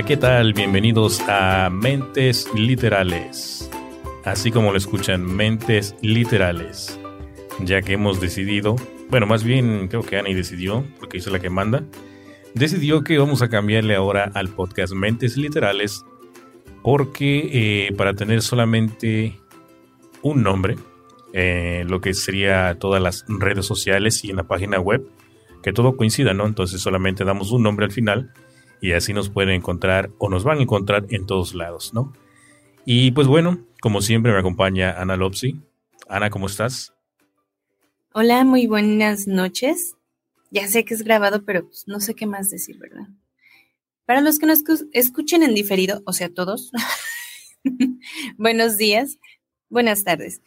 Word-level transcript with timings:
¿qué 0.00 0.16
tal? 0.16 0.54
Bienvenidos 0.54 1.20
a 1.28 1.68
Mentes 1.68 2.48
Literales. 2.54 3.70
Así 4.24 4.50
como 4.50 4.72
lo 4.72 4.78
escuchan, 4.78 5.22
Mentes 5.22 5.94
Literales. 6.00 6.98
Ya 7.60 7.82
que 7.82 7.92
hemos 7.92 8.18
decidido, 8.18 8.76
bueno, 9.10 9.26
más 9.26 9.44
bien 9.44 9.88
creo 9.88 10.02
que 10.02 10.16
Annie 10.16 10.34
decidió, 10.34 10.82
porque 10.98 11.18
es 11.18 11.26
la 11.26 11.40
que 11.40 11.50
manda, 11.50 11.84
decidió 12.54 13.04
que 13.04 13.18
vamos 13.18 13.42
a 13.42 13.50
cambiarle 13.50 13.94
ahora 13.94 14.30
al 14.34 14.48
podcast 14.48 14.94
Mentes 14.94 15.36
Literales, 15.36 16.06
porque 16.82 17.50
eh, 17.52 17.92
para 17.94 18.14
tener 18.14 18.40
solamente 18.40 19.38
un 20.22 20.42
nombre, 20.42 20.76
eh, 21.34 21.84
lo 21.86 22.00
que 22.00 22.14
sería 22.14 22.78
todas 22.78 23.02
las 23.02 23.26
redes 23.28 23.66
sociales 23.66 24.24
y 24.24 24.30
en 24.30 24.36
la 24.36 24.44
página 24.44 24.80
web, 24.80 25.06
que 25.62 25.74
todo 25.74 25.96
coincida, 25.96 26.32
¿no? 26.32 26.46
Entonces 26.46 26.80
solamente 26.80 27.24
damos 27.24 27.52
un 27.52 27.62
nombre 27.62 27.84
al 27.84 27.92
final 27.92 28.32
y 28.82 28.92
así 28.92 29.14
nos 29.14 29.30
pueden 29.30 29.54
encontrar 29.54 30.10
o 30.18 30.28
nos 30.28 30.42
van 30.42 30.58
a 30.58 30.62
encontrar 30.62 31.06
en 31.10 31.24
todos 31.24 31.54
lados, 31.54 31.94
¿no? 31.94 32.12
Y 32.84 33.12
pues 33.12 33.28
bueno, 33.28 33.64
como 33.80 34.02
siempre 34.02 34.32
me 34.32 34.40
acompaña 34.40 35.00
Ana 35.00 35.16
Lopsi. 35.16 35.60
Ana, 36.08 36.30
¿cómo 36.30 36.48
estás? 36.48 36.92
Hola, 38.12 38.44
muy 38.44 38.66
buenas 38.66 39.28
noches. 39.28 39.94
Ya 40.50 40.66
sé 40.66 40.84
que 40.84 40.94
es 40.94 41.02
grabado, 41.02 41.44
pero 41.44 41.64
pues, 41.68 41.84
no 41.86 42.00
sé 42.00 42.14
qué 42.14 42.26
más 42.26 42.50
decir, 42.50 42.76
¿verdad? 42.78 43.06
Para 44.04 44.20
los 44.20 44.40
que 44.40 44.46
nos 44.46 44.64
escuchen 44.92 45.44
en 45.44 45.54
diferido, 45.54 46.02
o 46.04 46.12
sea, 46.12 46.28
todos, 46.28 46.72
buenos 48.36 48.78
días, 48.78 49.20
buenas 49.70 50.02
tardes. 50.02 50.42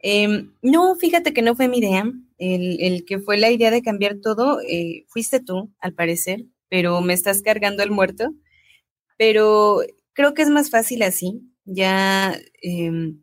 Em, 0.00 0.52
no, 0.60 0.94
fíjate 0.94 1.32
que 1.32 1.40
no 1.40 1.56
fue 1.56 1.68
mi 1.68 1.78
idea. 1.78 2.04
El, 2.36 3.04
que 3.06 3.18
fue 3.18 3.38
la 3.38 3.50
idea 3.50 3.70
de 3.70 3.82
cambiar 3.82 4.18
todo, 4.22 4.60
eh, 4.60 5.06
fuiste 5.08 5.40
tú, 5.40 5.72
al 5.80 5.94
parecer 5.94 6.44
pero 6.68 7.00
me 7.00 7.14
estás 7.14 7.42
cargando 7.42 7.82
el 7.82 7.90
muerto. 7.90 8.32
Pero 9.16 9.80
creo 10.12 10.34
que 10.34 10.42
es 10.42 10.50
más 10.50 10.70
fácil 10.70 11.02
así, 11.02 11.40
ya 11.64 12.38
em, 12.62 13.22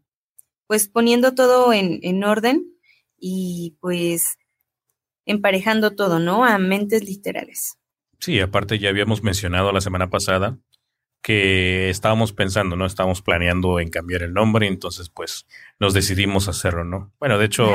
pues 0.67 0.87
poniendo 0.87 1.35
todo 1.35 1.73
en, 1.73 1.99
en 2.03 2.23
orden 2.23 2.65
y 3.17 3.77
pues 3.79 4.37
emparejando 5.25 5.95
todo, 5.95 6.19
¿no? 6.19 6.45
A 6.45 6.57
mentes 6.57 7.03
literales. 7.03 7.77
Sí, 8.19 8.39
aparte 8.39 8.79
ya 8.79 8.89
habíamos 8.89 9.23
mencionado 9.23 9.71
la 9.71 9.81
semana 9.81 10.09
pasada 10.09 10.57
que 11.25 11.89
estábamos 11.89 12.33
pensando, 12.33 12.75
¿no? 12.75 12.85
Estábamos 12.85 13.23
planeando 13.23 13.79
en 13.79 13.89
cambiar 13.89 14.21
el 14.21 14.31
nombre, 14.31 14.67
entonces 14.67 15.09
pues 15.09 15.47
nos 15.79 15.95
decidimos 15.95 16.47
hacerlo, 16.47 16.83
¿no? 16.83 17.13
Bueno, 17.19 17.39
de 17.39 17.45
hecho 17.45 17.67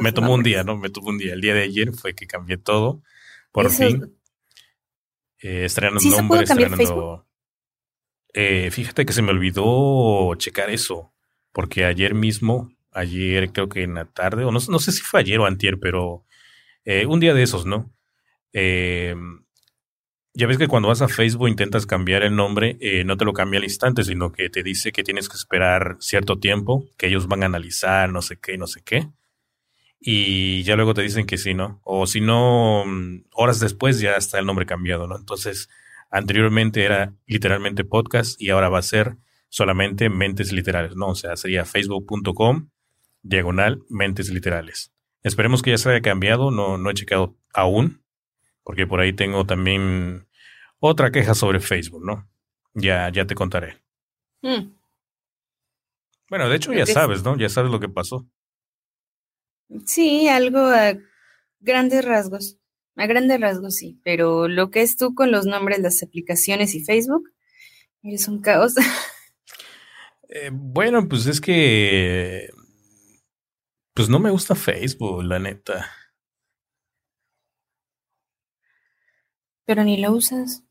me, 0.00 0.12
tomó 0.12 0.34
un 0.34 0.44
día, 0.44 0.62
¿no? 0.62 0.76
Me 0.76 0.88
tomó 0.88 1.08
un 1.08 1.18
día. 1.18 1.32
El 1.32 1.40
día 1.40 1.52
de 1.52 1.62
ayer 1.62 1.92
fue 1.92 2.14
que 2.14 2.28
cambié 2.28 2.58
todo, 2.58 3.02
por 3.50 3.70
fin. 3.70 4.16
Eh, 5.42 5.64
estrenando 5.64 6.00
¿Sí 6.00 6.10
nombre, 6.10 6.42
estrenando. 6.42 7.26
Eh, 8.32 8.70
fíjate 8.70 9.04
que 9.04 9.12
se 9.12 9.22
me 9.22 9.30
olvidó 9.30 10.34
checar 10.36 10.70
eso, 10.70 11.12
porque 11.52 11.84
ayer 11.84 12.14
mismo, 12.14 12.72
ayer 12.92 13.52
creo 13.52 13.68
que 13.68 13.82
en 13.82 13.94
la 13.94 14.06
tarde, 14.06 14.44
o 14.44 14.52
no, 14.52 14.60
no 14.68 14.78
sé 14.78 14.92
si 14.92 15.02
fue 15.02 15.20
ayer 15.20 15.38
o 15.38 15.46
antier, 15.46 15.78
pero 15.78 16.24
eh, 16.84 17.06
un 17.06 17.20
día 17.20 17.34
de 17.34 17.42
esos, 17.42 17.66
¿no? 17.66 17.92
Eh, 18.52 19.14
ya 20.34 20.46
ves 20.46 20.56
que 20.56 20.68
cuando 20.68 20.88
vas 20.88 21.02
a 21.02 21.08
Facebook 21.08 21.48
intentas 21.48 21.84
cambiar 21.84 22.22
el 22.22 22.34
nombre, 22.34 22.78
eh, 22.80 23.04
no 23.04 23.18
te 23.18 23.26
lo 23.26 23.34
cambia 23.34 23.58
al 23.58 23.64
instante, 23.64 24.02
sino 24.02 24.32
que 24.32 24.48
te 24.48 24.62
dice 24.62 24.92
que 24.92 25.02
tienes 25.02 25.28
que 25.28 25.36
esperar 25.36 25.96
cierto 26.00 26.38
tiempo, 26.38 26.86
que 26.96 27.08
ellos 27.08 27.26
van 27.26 27.42
a 27.42 27.46
analizar, 27.46 28.10
no 28.10 28.22
sé 28.22 28.38
qué, 28.40 28.56
no 28.56 28.66
sé 28.66 28.80
qué 28.82 29.10
y 30.04 30.64
ya 30.64 30.74
luego 30.74 30.94
te 30.94 31.02
dicen 31.02 31.26
que 31.26 31.38
sí, 31.38 31.54
¿no? 31.54 31.80
O 31.84 32.06
si 32.06 32.20
no, 32.20 32.84
mm, 32.84 33.26
horas 33.32 33.60
después 33.60 34.00
ya 34.00 34.16
está 34.16 34.38
el 34.38 34.46
nombre 34.46 34.66
cambiado, 34.66 35.06
¿no? 35.06 35.16
Entonces, 35.16 35.68
anteriormente 36.10 36.84
era 36.84 37.14
literalmente 37.26 37.84
podcast 37.84 38.40
y 38.40 38.50
ahora 38.50 38.68
va 38.68 38.78
a 38.78 38.82
ser 38.82 39.16
solamente 39.48 40.08
mentes 40.08 40.52
literales, 40.52 40.96
¿no? 40.96 41.08
O 41.08 41.14
sea, 41.14 41.36
sería 41.36 41.64
facebook.com 41.64 42.68
diagonal 43.22 43.82
mentes 43.88 44.28
literales. 44.30 44.92
Esperemos 45.22 45.62
que 45.62 45.70
ya 45.70 45.78
se 45.78 45.90
haya 45.90 46.00
cambiado, 46.00 46.50
no, 46.50 46.78
no 46.78 46.90
he 46.90 46.94
checado 46.94 47.36
aún, 47.54 48.02
porque 48.64 48.88
por 48.88 49.00
ahí 49.00 49.12
tengo 49.12 49.46
también 49.46 50.26
otra 50.80 51.12
queja 51.12 51.34
sobre 51.34 51.60
Facebook, 51.60 52.04
¿no? 52.04 52.28
Ya, 52.74 53.08
ya 53.10 53.24
te 53.24 53.36
contaré. 53.36 53.78
Hmm. 54.40 54.72
Bueno, 56.28 56.48
de 56.48 56.56
hecho 56.56 56.72
ya 56.72 56.86
sabes, 56.86 57.22
¿no? 57.22 57.36
Ya 57.36 57.48
sabes 57.48 57.70
lo 57.70 57.78
que 57.78 57.88
pasó. 57.88 58.26
Sí, 59.86 60.28
algo 60.28 60.58
a 60.58 60.94
grandes 61.60 62.04
rasgos. 62.04 62.58
A 62.96 63.06
grandes 63.06 63.40
rasgos 63.40 63.76
sí, 63.76 63.98
pero 64.04 64.48
lo 64.48 64.70
que 64.70 64.82
es 64.82 64.96
tú 64.96 65.14
con 65.14 65.30
los 65.30 65.46
nombres, 65.46 65.78
las 65.80 66.02
aplicaciones 66.02 66.74
y 66.74 66.84
Facebook, 66.84 67.30
eres 68.02 68.28
un 68.28 68.40
caos. 68.40 68.74
Eh, 70.34 70.48
bueno, 70.50 71.06
pues 71.10 71.26
es 71.26 71.42
que. 71.42 72.48
Pues 73.92 74.08
no 74.08 74.18
me 74.18 74.30
gusta 74.30 74.54
Facebook, 74.54 75.22
la 75.24 75.38
neta. 75.38 75.90
Pero 79.66 79.84
ni 79.84 79.98
lo 80.00 80.12
usas. 80.12 80.64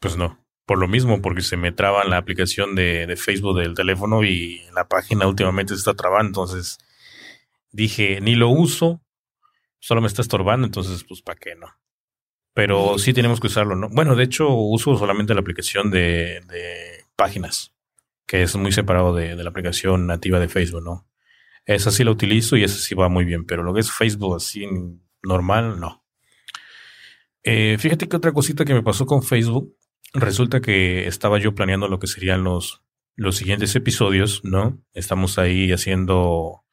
Pues 0.00 0.16
no. 0.16 0.42
Por 0.64 0.78
lo 0.78 0.88
mismo, 0.88 1.20
porque 1.20 1.42
se 1.42 1.58
me 1.58 1.72
traba 1.72 2.04
la 2.04 2.16
aplicación 2.16 2.74
de, 2.74 3.06
de 3.06 3.16
Facebook 3.16 3.58
del 3.58 3.74
teléfono 3.74 4.24
y 4.24 4.62
la 4.74 4.88
página 4.88 5.28
últimamente 5.28 5.74
se 5.74 5.80
está 5.80 5.92
trabando, 5.92 6.28
entonces 6.28 6.78
dije, 7.76 8.20
ni 8.20 8.34
lo 8.34 8.48
uso, 8.48 9.02
solo 9.78 10.00
me 10.00 10.06
está 10.08 10.22
estorbando, 10.22 10.66
entonces 10.66 11.04
pues 11.04 11.22
para 11.22 11.38
qué 11.38 11.54
no. 11.54 11.68
Pero 12.54 12.98
sí 12.98 13.12
tenemos 13.12 13.38
que 13.38 13.48
usarlo, 13.48 13.76
¿no? 13.76 13.88
Bueno, 13.90 14.16
de 14.16 14.24
hecho 14.24 14.48
uso 14.48 14.96
solamente 14.96 15.34
la 15.34 15.40
aplicación 15.40 15.90
de, 15.90 16.40
de 16.48 17.04
páginas, 17.14 17.74
que 18.26 18.42
es 18.42 18.56
muy 18.56 18.72
separado 18.72 19.14
de, 19.14 19.36
de, 19.36 19.44
la 19.44 19.50
aplicación 19.50 20.06
nativa 20.06 20.40
de 20.40 20.48
Facebook, 20.48 20.82
¿no? 20.82 21.06
Esa 21.66 21.90
sí 21.90 22.02
la 22.02 22.12
utilizo 22.12 22.56
y 22.56 22.64
esa 22.64 22.78
sí 22.78 22.94
va 22.94 23.10
muy 23.10 23.26
bien, 23.26 23.44
pero 23.44 23.62
lo 23.62 23.74
que 23.74 23.80
es 23.80 23.92
Facebook 23.92 24.36
así 24.36 24.66
normal, 25.22 25.78
no. 25.78 26.02
Eh, 27.42 27.76
fíjate 27.78 28.08
que 28.08 28.16
otra 28.16 28.32
cosita 28.32 28.64
que 28.64 28.74
me 28.74 28.82
pasó 28.82 29.04
con 29.04 29.22
Facebook, 29.22 29.76
resulta 30.14 30.60
que 30.60 31.06
estaba 31.06 31.38
yo 31.38 31.54
planeando 31.54 31.88
lo 31.88 31.98
que 31.98 32.06
serían 32.06 32.42
los, 32.42 32.82
los 33.16 33.36
siguientes 33.36 33.76
episodios, 33.76 34.40
¿no? 34.44 34.82
Estamos 34.94 35.38
ahí 35.38 35.72
haciendo 35.72 36.65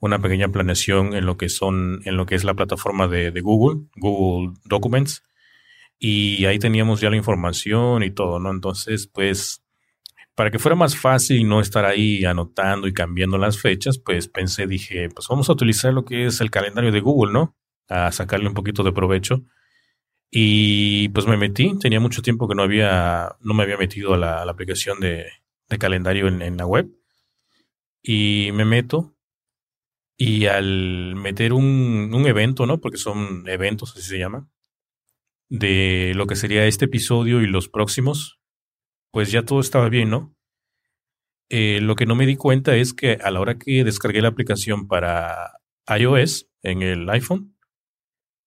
una 0.00 0.18
pequeña 0.18 0.48
planeación 0.48 1.14
en 1.14 1.26
lo 1.26 1.36
que 1.36 1.48
son, 1.48 2.00
en 2.04 2.16
lo 2.16 2.26
que 2.26 2.34
es 2.34 2.44
la 2.44 2.54
plataforma 2.54 3.06
de, 3.06 3.38
Google, 3.40 3.82
Google 3.96 4.54
Documents, 4.64 5.22
y 5.98 6.46
ahí 6.46 6.58
teníamos 6.58 7.00
ya 7.00 7.10
la 7.10 7.16
información 7.16 8.02
y 8.02 8.10
todo, 8.10 8.38
¿no? 8.38 8.50
Entonces, 8.50 9.06
pues, 9.06 9.62
para 10.34 10.50
que 10.50 10.58
fuera 10.58 10.74
más 10.74 10.96
fácil 10.96 11.46
no 11.46 11.60
estar 11.60 11.84
ahí 11.84 12.24
anotando 12.24 12.88
y 12.88 12.94
cambiando 12.94 13.36
las 13.36 13.60
fechas, 13.60 13.98
pues 13.98 14.26
pensé, 14.26 14.66
dije, 14.66 15.10
pues 15.10 15.28
vamos 15.28 15.50
a 15.50 15.52
utilizar 15.52 15.92
lo 15.92 16.06
que 16.06 16.26
es 16.26 16.40
el 16.40 16.50
calendario 16.50 16.90
de 16.92 17.00
Google, 17.00 17.32
¿no? 17.32 17.54
A 17.88 18.10
sacarle 18.12 18.48
un 18.48 18.54
poquito 18.54 18.82
de 18.82 18.92
provecho. 18.92 19.44
Y 20.30 21.08
pues 21.10 21.26
me 21.26 21.36
metí, 21.36 21.78
tenía 21.78 22.00
mucho 22.00 22.22
tiempo 22.22 22.48
que 22.48 22.54
no 22.54 22.62
había, 22.62 23.36
no 23.40 23.52
me 23.52 23.64
había 23.64 23.76
metido 23.76 24.14
a 24.14 24.16
la, 24.16 24.42
aplicación 24.42 25.00
de, 25.00 25.26
calendario 25.78 26.28
en, 26.28 26.40
en, 26.40 26.56
la 26.56 26.66
web. 26.66 26.88
Y 28.02 28.50
me 28.54 28.64
meto 28.64 29.14
y 30.22 30.44
al 30.48 31.16
meter 31.16 31.54
un, 31.54 32.10
un, 32.12 32.26
evento, 32.26 32.66
¿no? 32.66 32.78
Porque 32.78 32.98
son 32.98 33.48
eventos, 33.48 33.92
así 33.92 34.02
se 34.02 34.18
llama, 34.18 34.50
de 35.48 36.12
lo 36.14 36.26
que 36.26 36.36
sería 36.36 36.66
este 36.66 36.84
episodio 36.84 37.40
y 37.40 37.46
los 37.46 37.70
próximos, 37.70 38.38
pues 39.12 39.32
ya 39.32 39.46
todo 39.46 39.60
estaba 39.60 39.88
bien, 39.88 40.10
¿no? 40.10 40.36
Eh, 41.48 41.80
lo 41.80 41.96
que 41.96 42.04
no 42.04 42.16
me 42.16 42.26
di 42.26 42.36
cuenta 42.36 42.76
es 42.76 42.92
que 42.92 43.12
a 43.12 43.30
la 43.30 43.40
hora 43.40 43.56
que 43.58 43.82
descargué 43.82 44.20
la 44.20 44.28
aplicación 44.28 44.88
para 44.88 45.52
iOS 45.88 46.50
en 46.62 46.82
el 46.82 47.08
iPhone, 47.08 47.56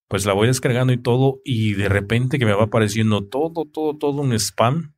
pues 0.07 0.27
la 0.27 0.33
voy 0.33 0.45
descargando 0.45 0.93
y 0.93 1.01
todo, 1.01 1.41
y 1.43 1.73
de 1.73 1.89
repente 1.89 2.37
que 2.37 2.45
me 2.45 2.53
va 2.53 2.65
apareciendo 2.65 3.27
todo, 3.27 3.65
todo, 3.65 3.97
todo 3.97 4.21
un 4.21 4.33
spam 4.33 4.93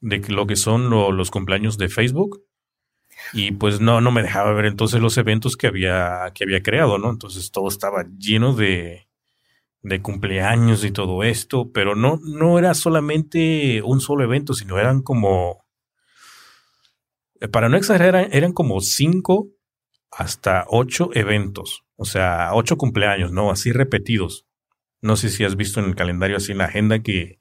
de 0.00 0.20
lo 0.28 0.46
que 0.46 0.54
son 0.54 0.88
los 0.88 1.32
cumpleaños 1.32 1.78
de 1.78 1.88
Facebook 1.88 2.44
y 3.32 3.52
pues 3.52 3.80
no, 3.80 4.00
no 4.00 4.10
me 4.10 4.22
dejaba 4.22 4.52
ver 4.52 4.66
entonces 4.66 5.00
los 5.00 5.16
eventos 5.18 5.56
que 5.56 5.66
había, 5.66 6.32
que 6.34 6.44
había 6.44 6.62
creado, 6.62 6.98
¿no? 6.98 7.10
Entonces 7.10 7.50
todo 7.50 7.68
estaba 7.68 8.04
lleno 8.18 8.54
de, 8.54 9.06
de 9.82 10.00
cumpleaños 10.00 10.84
y 10.84 10.92
todo 10.92 11.22
esto, 11.24 11.72
pero 11.72 11.96
no, 11.96 12.20
no 12.22 12.58
era 12.58 12.74
solamente 12.74 13.82
un 13.82 14.00
solo 14.00 14.24
evento, 14.24 14.54
sino 14.54 14.78
eran 14.78 15.02
como, 15.02 15.64
eh, 17.40 17.48
para 17.48 17.68
no 17.68 17.76
exagerar, 17.76 18.28
eran, 18.32 18.52
como 18.52 18.80
cinco 18.80 19.48
hasta 20.10 20.66
ocho 20.68 21.10
eventos, 21.14 21.84
o 21.96 22.04
sea, 22.04 22.50
ocho 22.52 22.76
cumpleaños, 22.76 23.32
¿no? 23.32 23.50
Así 23.50 23.72
repetidos. 23.72 24.46
No 25.00 25.16
sé 25.16 25.30
si 25.30 25.44
has 25.44 25.56
visto 25.56 25.80
en 25.80 25.86
el 25.86 25.96
calendario 25.96 26.36
así 26.36 26.52
en 26.52 26.58
la 26.58 26.66
agenda 26.66 27.00
que 27.00 27.40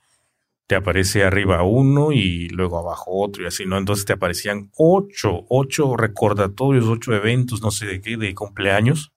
te 0.72 0.78
aparece 0.78 1.26
arriba 1.26 1.64
uno 1.64 2.14
y 2.14 2.48
luego 2.48 2.80
abajo 2.80 3.12
otro 3.12 3.44
y 3.44 3.48
así, 3.48 3.66
¿no? 3.66 3.78
Entonces 3.78 4.06
te 4.06 4.14
aparecían 4.14 4.72
ocho, 4.78 5.44
ocho 5.50 5.98
recordatorios, 5.98 6.86
ocho 6.88 7.14
eventos, 7.14 7.62
no 7.62 7.72
sé 7.72 7.88
de 7.88 8.00
qué, 8.00 8.16
de 8.16 8.34
cumpleaños 8.34 9.12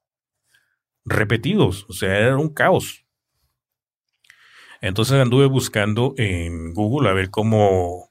repetidos, 1.04 1.86
o 1.88 1.92
sea, 1.92 2.18
era 2.18 2.36
un 2.36 2.52
caos. 2.52 3.04
Entonces 4.80 5.14
anduve 5.14 5.46
buscando 5.46 6.14
en 6.16 6.74
Google 6.74 7.08
a 7.08 7.12
ver 7.12 7.30
cómo 7.30 8.10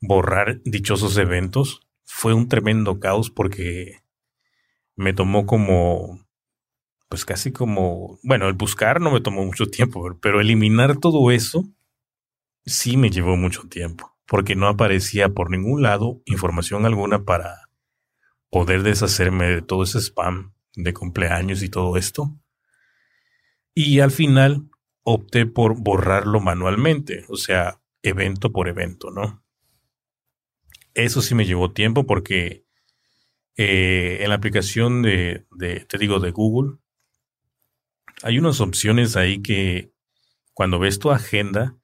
borrar 0.00 0.60
dichosos 0.64 1.16
eventos. 1.16 1.82
Fue 2.02 2.34
un 2.34 2.48
tremendo 2.48 2.98
caos 2.98 3.30
porque 3.30 4.00
me 4.96 5.12
tomó 5.12 5.46
como, 5.46 6.26
pues 7.08 7.24
casi 7.24 7.52
como, 7.52 8.18
bueno, 8.24 8.48
el 8.48 8.54
buscar 8.54 9.00
no 9.00 9.12
me 9.12 9.20
tomó 9.20 9.44
mucho 9.44 9.66
tiempo, 9.66 10.18
pero 10.20 10.40
eliminar 10.40 10.96
todo 10.96 11.30
eso 11.30 11.68
sí 12.64 12.96
me 12.96 13.10
llevó 13.10 13.36
mucho 13.36 13.62
tiempo, 13.68 14.16
porque 14.26 14.56
no 14.56 14.68
aparecía 14.68 15.28
por 15.30 15.50
ningún 15.50 15.82
lado 15.82 16.22
información 16.24 16.86
alguna 16.86 17.24
para 17.24 17.68
poder 18.50 18.82
deshacerme 18.82 19.46
de 19.46 19.62
todo 19.62 19.84
ese 19.84 20.00
spam 20.00 20.52
de 20.74 20.92
cumpleaños 20.92 21.62
y 21.62 21.68
todo 21.68 21.96
esto. 21.96 22.36
Y 23.74 24.00
al 24.00 24.10
final 24.10 24.68
opté 25.02 25.46
por 25.46 25.80
borrarlo 25.80 26.40
manualmente, 26.40 27.24
o 27.28 27.36
sea, 27.36 27.80
evento 28.02 28.52
por 28.52 28.68
evento, 28.68 29.10
¿no? 29.10 29.42
Eso 30.94 31.22
sí 31.22 31.34
me 31.34 31.46
llevó 31.46 31.72
tiempo 31.72 32.04
porque 32.06 32.64
eh, 33.56 34.18
en 34.20 34.28
la 34.28 34.34
aplicación 34.34 35.02
de, 35.02 35.46
de, 35.52 35.80
te 35.80 35.98
digo, 35.98 36.18
de 36.18 36.30
Google, 36.30 36.78
hay 38.22 38.38
unas 38.38 38.60
opciones 38.60 39.16
ahí 39.16 39.40
que 39.40 39.92
cuando 40.52 40.78
ves 40.78 40.98
tu 40.98 41.10
agenda, 41.10 41.79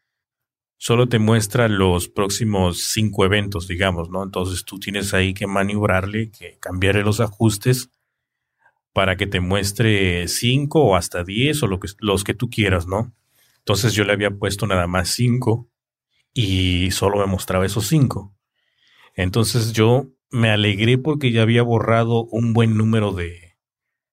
solo 0.79 1.09
te 1.09 1.19
muestra 1.19 1.69
los 1.69 2.09
próximos 2.09 2.83
cinco 2.85 3.25
eventos, 3.25 3.69
digamos, 3.69 4.11
¿no? 4.11 4.23
Entonces 4.23 4.65
tú 4.65 4.79
tienes 4.79 5.15
ahí 5.15 5.35
que 5.35 5.47
maniobrarle, 5.47 6.31
que 6.31 6.59
cambiarle 6.61 7.03
los 7.03 7.21
ajustes 7.21 7.91
para 8.93 9.17
que 9.17 9.27
te 9.27 9.41
muestre 9.41 10.27
cinco 10.29 10.83
o 10.83 10.97
hasta 10.97 11.25
diez 11.25 11.63
o 11.63 11.67
lo 11.67 11.81
que, 11.81 11.89
los 11.99 12.25
que 12.25 12.35
tú 12.35 12.49
quieras, 12.49 12.87
¿no? 12.87 13.13
Entonces 13.59 13.95
yo 13.95 14.05
le 14.05 14.13
había 14.13 14.31
puesto 14.31 14.67
nada 14.67 14.87
más 14.87 15.09
cinco 15.09 15.69
y 16.33 16.91
solo 16.93 17.19
me 17.19 17.27
mostraba 17.27 17.67
esos 17.67 17.87
cinco. 17.89 18.35
Entonces 19.15 19.73
yo 19.73 20.11
me 20.31 20.51
alegré 20.51 20.99
porque 20.99 21.33
ya 21.33 21.43
había 21.43 21.63
borrado 21.63 22.25
un 22.25 22.53
buen 22.53 22.77
número 22.77 23.13
de, 23.13 23.57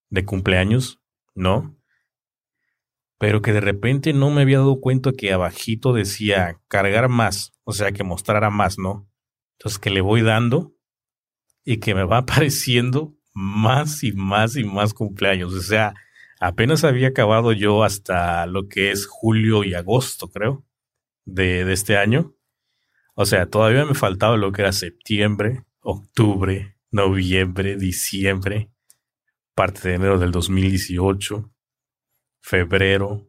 de 0.09 0.25
cumpleaños, 0.25 0.99
¿no? 1.35 1.75
Pero 3.23 3.41
que 3.41 3.53
de 3.53 3.61
repente 3.61 4.11
no 4.11 4.31
me 4.31 4.41
había 4.41 4.57
dado 4.57 4.81
cuenta 4.81 5.13
que 5.13 5.31
abajito 5.31 5.93
decía 5.93 6.59
cargar 6.67 7.07
más, 7.07 7.53
o 7.63 7.71
sea 7.71 7.93
que 7.93 8.03
mostrara 8.03 8.49
más, 8.49 8.77
¿no? 8.77 9.09
Entonces 9.53 9.79
que 9.79 9.91
le 9.91 10.01
voy 10.01 10.23
dando 10.23 10.75
y 11.63 11.77
que 11.77 11.95
me 11.95 12.03
va 12.03 12.17
apareciendo 12.27 13.15
más 13.33 14.03
y 14.03 14.11
más 14.11 14.57
y 14.57 14.65
más 14.65 14.93
cumpleaños. 14.93 15.53
O 15.53 15.61
sea, 15.61 15.93
apenas 16.41 16.83
había 16.83 17.07
acabado 17.07 17.53
yo 17.53 17.85
hasta 17.85 18.45
lo 18.45 18.67
que 18.67 18.91
es 18.91 19.07
julio 19.07 19.63
y 19.63 19.73
agosto, 19.73 20.27
creo, 20.27 20.65
de, 21.23 21.63
de 21.63 21.71
este 21.71 21.95
año. 21.95 22.35
O 23.15 23.25
sea, 23.25 23.45
todavía 23.45 23.85
me 23.85 23.93
faltaba 23.93 24.35
lo 24.35 24.51
que 24.51 24.63
era 24.63 24.73
septiembre, 24.73 25.63
octubre, 25.79 26.75
noviembre, 26.91 27.77
diciembre, 27.77 28.69
parte 29.55 29.87
de 29.87 29.95
enero 29.95 30.19
del 30.19 30.31
2018, 30.31 31.52
febrero, 32.43 33.25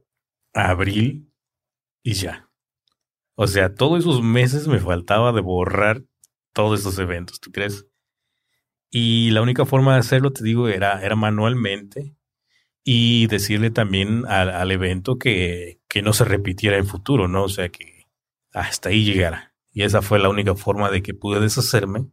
abril 0.52 1.32
y 2.02 2.14
ya. 2.14 2.50
O 3.36 3.46
sea, 3.46 3.74
todos 3.74 4.00
esos 4.00 4.22
meses 4.22 4.68
me 4.68 4.80
faltaba 4.80 5.32
de 5.32 5.40
borrar 5.40 6.02
todos 6.52 6.80
esos 6.80 6.98
eventos, 6.98 7.40
¿tú 7.40 7.50
crees? 7.50 7.86
Y 8.90 9.30
la 9.30 9.42
única 9.42 9.64
forma 9.64 9.94
de 9.94 10.00
hacerlo, 10.00 10.32
te 10.32 10.44
digo, 10.44 10.68
era, 10.68 11.02
era 11.02 11.16
manualmente 11.16 12.14
y 12.84 13.26
decirle 13.28 13.70
también 13.70 14.26
al, 14.26 14.70
evento 14.70 15.18
que, 15.18 15.80
que, 15.88 16.02
no 16.02 16.12
se 16.12 16.24
repitiera 16.24 16.76
en 16.76 16.86
futuro, 16.86 17.26
¿no? 17.26 17.44
O 17.44 17.48
sea, 17.48 17.70
que 17.70 18.06
hasta 18.52 18.90
ahí 18.90 19.04
llegara. 19.04 19.54
Y 19.72 19.82
esa 19.82 20.02
fue 20.02 20.18
la 20.18 20.28
única 20.28 20.54
forma 20.54 20.90
de 20.90 21.02
que 21.02 21.14
pude 21.14 21.40
deshacerme 21.40 22.06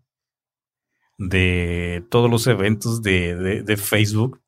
de 1.18 2.04
todos 2.09 2.31
los 2.31 2.47
eventos 2.47 3.04
de, 3.04 3.36
de, 3.36 3.63
de 3.63 3.77
Facebook. 3.77 4.42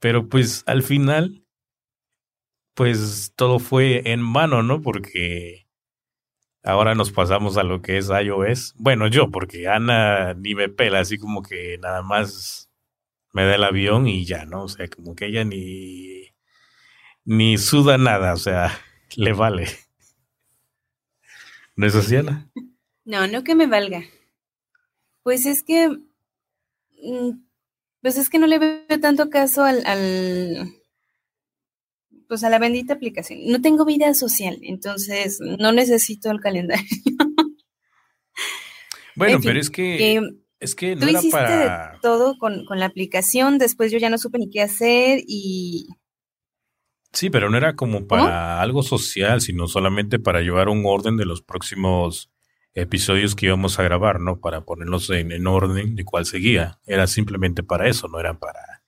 Pero 0.00 0.28
pues 0.28 0.64
al 0.66 0.82
final, 0.82 1.44
pues 2.74 3.32
todo 3.36 3.58
fue 3.58 4.10
en 4.10 4.20
mano, 4.20 4.62
¿no? 4.62 4.82
Porque 4.82 5.70
Ahora 6.62 6.94
nos 6.94 7.10
pasamos 7.10 7.56
a 7.56 7.62
lo 7.62 7.80
que 7.80 7.96
es 7.96 8.10
iOS. 8.10 8.74
Bueno, 8.76 9.06
yo, 9.06 9.30
porque 9.30 9.66
Ana 9.66 10.34
ni 10.34 10.54
me 10.54 10.68
pela, 10.68 11.00
así 11.00 11.16
como 11.16 11.42
que 11.42 11.78
nada 11.78 12.02
más 12.02 12.70
me 13.32 13.44
da 13.44 13.54
el 13.54 13.64
avión 13.64 14.06
y 14.06 14.26
ya, 14.26 14.44
¿no? 14.44 14.64
O 14.64 14.68
sea, 14.68 14.86
como 14.88 15.14
que 15.14 15.26
ella 15.26 15.44
ni, 15.44 16.34
ni 17.24 17.56
suda 17.56 17.96
nada, 17.96 18.34
o 18.34 18.36
sea, 18.36 18.78
le 19.16 19.32
vale. 19.32 19.68
¿No 21.76 21.86
es 21.86 21.94
así, 21.94 22.16
Ana? 22.16 22.50
No, 23.06 23.26
no 23.26 23.42
que 23.42 23.54
me 23.54 23.66
valga. 23.66 24.02
Pues 25.22 25.46
es 25.46 25.62
que, 25.62 25.88
mm, 25.88 27.30
pues 28.02 28.16
es 28.16 28.28
que 28.28 28.38
no 28.38 28.46
le 28.46 28.58
veo 28.58 29.00
tanto 29.00 29.30
caso 29.30 29.64
al, 29.64 29.84
al 29.86 30.72
pues 32.28 32.44
a 32.44 32.50
la 32.50 32.58
bendita 32.58 32.94
aplicación. 32.94 33.40
No 33.46 33.60
tengo 33.60 33.84
vida 33.84 34.14
social, 34.14 34.58
entonces 34.62 35.38
no 35.40 35.72
necesito 35.72 36.30
el 36.30 36.40
calendario. 36.40 36.86
bueno, 39.16 39.38
pero 39.42 39.60
es 39.60 39.70
que, 39.70 40.20
es 40.60 40.74
que 40.74 40.96
no 40.96 41.08
era 41.08 41.20
para 41.30 41.98
todo 42.00 42.38
con, 42.38 42.64
con 42.64 42.78
la 42.78 42.86
aplicación, 42.86 43.58
después 43.58 43.90
yo 43.92 43.98
ya 43.98 44.10
no 44.10 44.18
supe 44.18 44.38
ni 44.38 44.48
qué 44.48 44.62
hacer 44.62 45.22
y 45.26 45.88
Sí, 47.12 47.28
pero 47.28 47.50
no 47.50 47.56
era 47.56 47.74
como 47.74 48.06
para 48.06 48.60
algo 48.60 48.82
social, 48.82 49.40
sino 49.40 49.66
solamente 49.66 50.20
para 50.20 50.42
llevar 50.42 50.68
un 50.68 50.84
orden 50.86 51.16
de 51.16 51.24
los 51.24 51.42
próximos 51.42 52.30
episodios 52.74 53.34
que 53.34 53.46
íbamos 53.46 53.78
a 53.78 53.82
grabar, 53.82 54.20
¿no? 54.20 54.40
Para 54.40 54.62
ponerlos 54.62 55.10
en, 55.10 55.32
en 55.32 55.46
orden 55.46 55.96
de 55.96 56.04
cuál 56.04 56.26
seguía. 56.26 56.78
Era 56.86 57.06
simplemente 57.06 57.62
para 57.62 57.88
eso, 57.88 58.08
no 58.08 58.20
era 58.20 58.34
para 58.38 58.80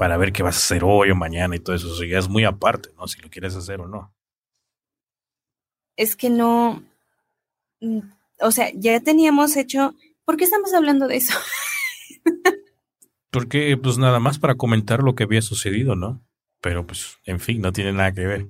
para 0.00 0.16
ver 0.16 0.32
qué 0.32 0.42
vas 0.42 0.56
a 0.56 0.60
hacer 0.60 0.82
hoy 0.82 1.10
o 1.10 1.14
mañana 1.14 1.54
y 1.54 1.58
todo 1.58 1.76
eso. 1.76 1.92
O 1.92 2.04
ya 2.04 2.18
es 2.18 2.26
muy 2.26 2.44
aparte, 2.44 2.88
¿no? 2.96 3.06
Si 3.06 3.20
lo 3.20 3.28
quieres 3.28 3.54
hacer 3.54 3.82
o 3.82 3.86
no. 3.86 4.14
Es 5.94 6.16
que 6.16 6.30
no. 6.30 6.82
Mm, 7.82 7.98
o 8.40 8.50
sea, 8.50 8.70
ya 8.74 8.98
teníamos 9.00 9.58
hecho. 9.58 9.94
¿Por 10.24 10.38
qué 10.38 10.44
estamos 10.44 10.72
hablando 10.72 11.06
de 11.06 11.16
eso? 11.16 11.34
Porque, 13.30 13.76
pues 13.76 13.98
nada 13.98 14.20
más 14.20 14.38
para 14.38 14.54
comentar 14.54 15.02
lo 15.02 15.14
que 15.14 15.24
había 15.24 15.42
sucedido, 15.42 15.96
¿no? 15.96 16.24
Pero, 16.62 16.86
pues, 16.86 17.18
en 17.24 17.38
fin, 17.38 17.60
no 17.60 17.70
tiene 17.70 17.92
nada 17.92 18.14
que 18.14 18.26
ver. 18.26 18.48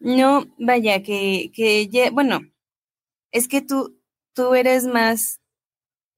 No, 0.00 0.52
vaya, 0.58 1.04
que, 1.04 1.52
que 1.54 1.86
ya, 1.86 2.10
bueno, 2.10 2.40
es 3.32 3.48
que 3.48 3.62
tú, 3.62 3.98
tú 4.34 4.54
eres 4.54 4.86
más 4.86 5.40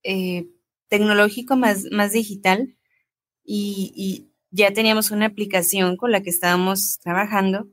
eh, 0.03 0.47
tecnológico, 0.89 1.57
más, 1.57 1.85
más 1.91 2.13
digital 2.13 2.77
y, 3.45 4.31
ya 4.57 4.73
teníamos 4.73 5.11
una 5.11 5.27
aplicación 5.27 5.97
con 5.97 6.13
la 6.13 6.23
que 6.23 6.31
estábamos 6.31 7.01
trabajando 7.03 7.67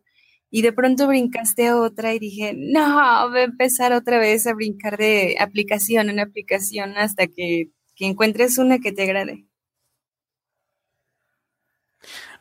y 0.49 0.63
de 0.63 0.73
pronto 0.73 1.07
brincaste 1.07 1.73
otra 1.73 2.15
y 2.15 2.17
dije, 2.17 2.55
no, 2.57 3.29
voy 3.29 3.41
a 3.41 3.43
empezar 3.43 3.93
otra 3.93 4.17
vez 4.17 4.47
a 4.47 4.55
brincar 4.55 4.97
de 4.97 5.35
aplicación 5.39 6.09
en 6.09 6.19
aplicación 6.19 6.97
hasta 6.97 7.27
que, 7.27 7.69
que 7.95 8.07
encuentres 8.07 8.57
una 8.57 8.79
que 8.79 8.91
te 8.91 9.03
agrade. 9.03 9.45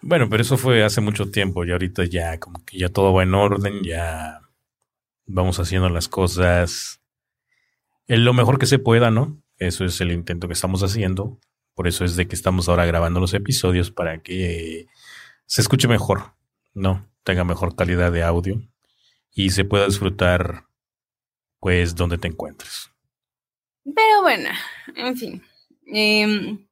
Bueno, 0.00 0.30
pero 0.30 0.42
eso 0.42 0.56
fue 0.56 0.82
hace 0.82 1.02
mucho 1.02 1.30
tiempo 1.30 1.62
y 1.66 1.72
ahorita 1.72 2.04
ya 2.06 2.40
como 2.40 2.64
que 2.64 2.78
ya 2.78 2.88
todo 2.88 3.12
va 3.12 3.22
en 3.22 3.34
orden, 3.34 3.82
ya 3.82 4.40
vamos 5.32 5.58
haciendo 5.58 5.88
las 5.88 6.08
cosas 6.08 7.00
lo 8.16 8.32
mejor 8.32 8.58
que 8.58 8.66
se 8.66 8.78
pueda, 8.78 9.10
¿no? 9.10 9.40
Eso 9.58 9.84
es 9.84 10.00
el 10.00 10.10
intento 10.10 10.48
que 10.48 10.54
estamos 10.54 10.82
haciendo. 10.82 11.38
Por 11.74 11.86
eso 11.86 12.04
es 12.04 12.16
de 12.16 12.26
que 12.26 12.34
estamos 12.34 12.68
ahora 12.68 12.84
grabando 12.84 13.20
los 13.20 13.34
episodios 13.34 13.90
para 13.90 14.20
que 14.22 14.88
se 15.46 15.60
escuche 15.60 15.86
mejor, 15.86 16.34
¿no? 16.74 17.08
Tenga 17.22 17.44
mejor 17.44 17.76
calidad 17.76 18.10
de 18.10 18.24
audio 18.24 18.60
y 19.32 19.50
se 19.50 19.64
pueda 19.64 19.86
disfrutar, 19.86 20.66
pues, 21.60 21.94
donde 21.94 22.18
te 22.18 22.28
encuentres. 22.28 22.90
Pero 23.84 24.22
bueno, 24.22 24.50
en 24.96 25.16
fin. 25.16 25.42
Em, 25.86 26.66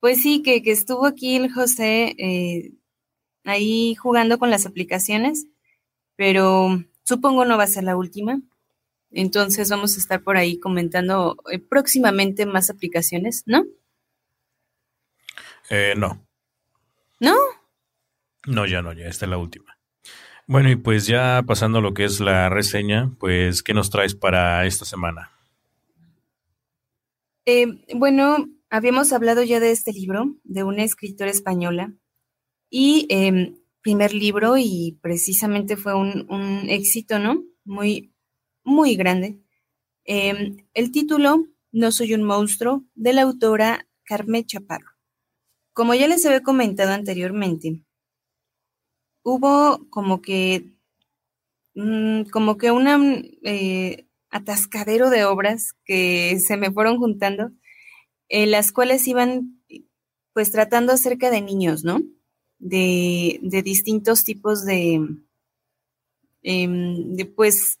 pues 0.00 0.20
sí, 0.20 0.42
que, 0.42 0.62
que, 0.62 0.72
estuvo 0.72 1.06
aquí 1.06 1.36
el 1.36 1.52
José 1.52 2.14
eh, 2.18 2.72
ahí 3.44 3.94
jugando 3.94 4.38
con 4.38 4.50
las 4.50 4.66
aplicaciones, 4.66 5.46
pero 6.16 6.84
supongo 7.02 7.44
no 7.44 7.56
va 7.56 7.64
a 7.64 7.68
ser 7.68 7.84
la 7.84 7.96
última. 7.96 8.40
Entonces 9.10 9.68
vamos 9.68 9.96
a 9.96 9.98
estar 9.98 10.22
por 10.22 10.36
ahí 10.36 10.58
comentando 10.58 11.36
eh, 11.50 11.58
próximamente 11.58 12.46
más 12.46 12.70
aplicaciones, 12.70 13.42
¿no? 13.46 13.64
Eh, 15.68 15.94
no. 15.96 16.26
¿No? 17.20 17.36
No, 18.46 18.66
ya 18.66 18.82
no, 18.82 18.92
ya 18.92 19.06
esta 19.06 19.26
es 19.26 19.30
la 19.30 19.38
última. 19.38 19.78
Bueno, 20.46 20.70
y 20.70 20.76
pues 20.76 21.06
ya 21.06 21.42
pasando 21.46 21.78
a 21.78 21.80
lo 21.82 21.94
que 21.94 22.04
es 22.04 22.20
la 22.20 22.48
reseña, 22.48 23.12
pues, 23.18 23.62
¿qué 23.62 23.74
nos 23.74 23.90
traes 23.90 24.14
para 24.14 24.66
esta 24.66 24.84
semana? 24.84 25.30
Eh, 27.46 27.84
bueno, 27.94 28.48
habíamos 28.68 29.12
hablado 29.12 29.42
ya 29.42 29.60
de 29.60 29.70
este 29.70 29.92
libro, 29.92 30.34
de 30.42 30.64
una 30.64 30.82
escritora 30.82 31.30
española, 31.30 31.92
y 32.70 33.06
em, 33.08 33.56
primer 33.82 34.14
libro 34.14 34.56
y 34.56 34.98
precisamente 35.02 35.76
fue 35.76 35.94
un, 35.94 36.26
un 36.30 36.70
éxito, 36.70 37.18
¿no? 37.18 37.42
Muy, 37.64 38.14
muy 38.64 38.96
grande. 38.96 39.40
Em, 40.04 40.56
el 40.74 40.90
título, 40.92 41.46
No 41.72 41.90
soy 41.92 42.14
un 42.14 42.22
monstruo, 42.22 42.84
de 42.94 43.12
la 43.12 43.22
autora 43.22 43.88
Carmen 44.04 44.44
Chaparro. 44.44 44.90
Como 45.72 45.94
ya 45.94 46.08
les 46.08 46.26
había 46.26 46.42
comentado 46.42 46.92
anteriormente, 46.92 47.84
hubo 49.22 49.88
como 49.90 50.20
que, 50.20 50.74
mm, 51.74 52.24
como 52.30 52.56
que 52.58 52.70
un 52.70 52.86
eh, 53.44 54.06
atascadero 54.30 55.10
de 55.10 55.24
obras 55.24 55.74
que 55.84 56.38
se 56.40 56.56
me 56.56 56.70
fueron 56.72 56.98
juntando, 56.98 57.52
las 58.28 58.72
cuales 58.72 59.06
iban 59.08 59.62
pues 60.32 60.50
tratando 60.52 60.92
acerca 60.92 61.30
de 61.30 61.42
niños, 61.42 61.84
¿no? 61.84 62.00
De, 62.64 63.40
de 63.42 63.62
distintos 63.62 64.22
tipos 64.22 64.64
de, 64.64 65.00
em, 66.42 67.16
de 67.16 67.26
pues 67.26 67.76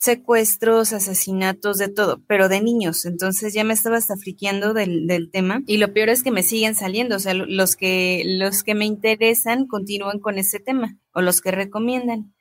secuestros, 0.00 0.94
asesinatos, 0.94 1.76
de 1.76 1.88
todo, 1.88 2.22
pero 2.26 2.48
de 2.48 2.62
niños. 2.62 3.04
Entonces 3.04 3.52
ya 3.52 3.64
me 3.64 3.74
estaba 3.74 3.98
hasta 3.98 4.16
friqueando 4.16 4.72
del, 4.72 5.06
del, 5.06 5.30
tema. 5.30 5.62
Y 5.66 5.76
lo 5.76 5.92
peor 5.92 6.08
es 6.08 6.22
que 6.22 6.30
me 6.30 6.42
siguen 6.42 6.74
saliendo. 6.74 7.16
O 7.16 7.18
sea, 7.18 7.34
los 7.34 7.76
que, 7.76 8.22
los 8.24 8.62
que 8.62 8.74
me 8.74 8.86
interesan 8.86 9.66
continúan 9.66 10.18
con 10.18 10.38
ese 10.38 10.58
tema, 10.58 10.98
o 11.12 11.20
los 11.20 11.42
que 11.42 11.50
recomiendan. 11.50 12.34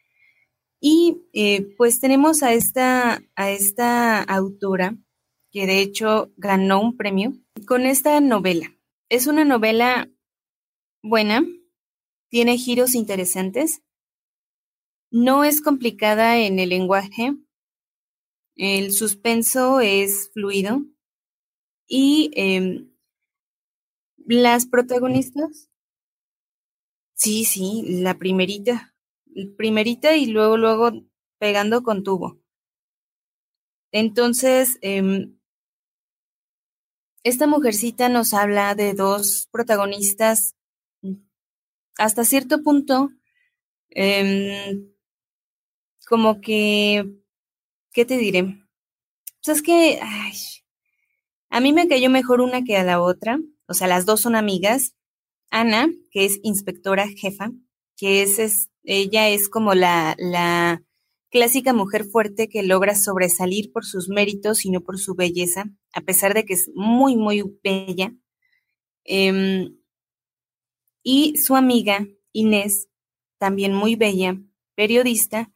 Y 0.80 1.24
eh, 1.34 1.76
pues 1.78 2.00
tenemos 2.00 2.44
a 2.44 2.54
esta, 2.54 3.22
a 3.36 3.52
esta 3.52 4.24
autora, 4.24 4.96
que 5.52 5.68
de 5.68 5.82
hecho 5.82 6.32
ganó 6.38 6.82
un 6.82 6.96
premio, 6.96 7.34
con 7.68 7.86
esta 7.86 8.22
novela. 8.22 8.72
Es 9.10 9.28
una 9.28 9.44
novela 9.44 10.10
buena, 11.01 11.46
tiene 12.29 12.58
giros 12.58 12.96
interesantes, 12.96 13.82
no 15.12 15.44
es 15.44 15.62
complicada 15.62 16.38
en 16.38 16.60
el 16.60 16.70
lenguaje, 16.70 17.36
el 18.56 18.91
suspenso 18.91 19.79
es 19.79 20.32
fluido. 20.34 20.86
Y 21.88 22.29
eh, 22.36 22.86
las 24.18 24.68
protagonistas, 24.68 25.70
sí, 27.13 27.46
sí, 27.46 27.84
la 28.01 28.20
primerita, 28.20 28.94
primerita 29.58 30.15
y 30.15 30.27
luego, 30.27 30.58
luego 30.58 30.91
pegando 31.39 31.82
con 31.82 32.03
tubo. 32.03 32.39
Entonces, 33.91 34.77
eh, 34.82 35.32
esta 37.24 37.48
mujercita 37.48 38.08
nos 38.10 38.34
habla 38.34 38.75
de 38.75 38.94
dos 38.94 39.48
protagonistas 39.51 40.56
hasta 42.00 42.24
cierto 42.25 42.63
punto, 42.63 43.10
eh, 43.91 44.79
como 46.08 46.41
que 46.41 47.06
¿qué 47.94 48.06
te 48.06 48.18
diré? 48.18 48.44
Pues 49.44 49.58
es 49.58 49.62
que 49.62 50.00
ay, 50.01 50.34
a 51.50 51.60
mí 51.60 51.74
me 51.74 51.88
cayó 51.88 52.10
mejor 52.10 52.41
una 52.41 52.63
que 52.63 52.77
a 52.77 52.84
la 52.84 53.01
otra. 53.01 53.39
O 53.68 53.74
sea, 53.74 53.88
las 53.88 54.06
dos 54.06 54.22
son 54.22 54.36
amigas. 54.36 54.96
Ana, 55.51 55.89
que 56.12 56.25
es 56.25 56.39
inspectora 56.44 57.08
jefa, 57.08 57.51
que 57.98 58.22
es, 58.22 58.39
es 58.39 58.70
ella 58.84 59.29
es 59.29 59.50
como 59.50 59.74
la, 59.74 60.15
la 60.20 60.84
clásica 61.32 61.74
mujer 61.74 62.06
fuerte 62.06 62.50
que 62.50 62.63
logra 62.63 62.96
sobresalir 62.96 63.72
por 63.72 63.84
sus 63.86 64.10
méritos 64.10 64.65
y 64.65 64.72
no 64.72 64.82
por 64.82 65.00
su 65.00 65.15
belleza, 65.15 65.65
a 65.94 66.01
pesar 66.01 66.34
de 66.36 66.46
que 66.46 66.53
es 66.53 66.70
muy, 66.75 67.18
muy 67.18 67.44
bella. 67.63 68.13
Eh, 69.06 69.70
y 71.03 71.38
su 71.38 71.56
amiga, 71.56 72.08
Inés, 72.32 72.88
también 73.38 73.74
muy 73.74 73.96
bella, 73.96 74.38
periodista, 74.75 75.51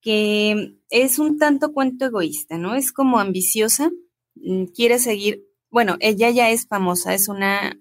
que 0.00 0.76
es 0.88 1.18
un 1.18 1.38
tanto 1.38 1.72
cuento 1.72 2.06
egoísta, 2.06 2.58
¿no? 2.58 2.74
Es 2.74 2.92
como 2.92 3.18
ambiciosa, 3.18 3.90
mm, 4.34 4.64
quiere 4.74 4.98
seguir, 4.98 5.44
bueno, 5.70 5.96
ella 6.00 6.30
ya 6.30 6.50
es 6.50 6.66
famosa, 6.66 7.14
es 7.14 7.28
una 7.28 7.78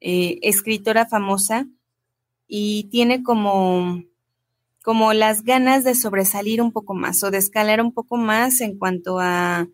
eh, 0.00 0.38
escritora 0.42 1.06
famosa 1.06 1.66
y 2.46 2.84
tiene 2.90 3.22
como, 3.22 4.02
como 4.82 5.12
las 5.12 5.42
ganas 5.42 5.84
de 5.84 5.94
sobresalir 5.94 6.62
un 6.62 6.72
poco 6.72 6.94
más 6.94 7.22
o 7.24 7.30
de 7.30 7.38
escalar 7.38 7.82
un 7.82 7.92
poco 7.92 8.16
más 8.16 8.60
en 8.60 8.78
cuanto 8.78 9.18
a, 9.18 9.68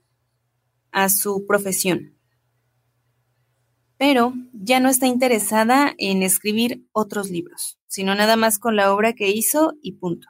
a 0.92 1.08
su 1.08 1.46
profesión. 1.46 2.13
Pero 3.96 4.34
ya 4.52 4.80
no 4.80 4.88
está 4.88 5.06
interesada 5.06 5.94
en 5.98 6.22
escribir 6.22 6.86
otros 6.92 7.30
libros, 7.30 7.78
sino 7.86 8.14
nada 8.14 8.36
más 8.36 8.58
con 8.58 8.76
la 8.76 8.92
obra 8.92 9.12
que 9.12 9.30
hizo 9.30 9.74
y 9.80 9.92
punto. 9.92 10.28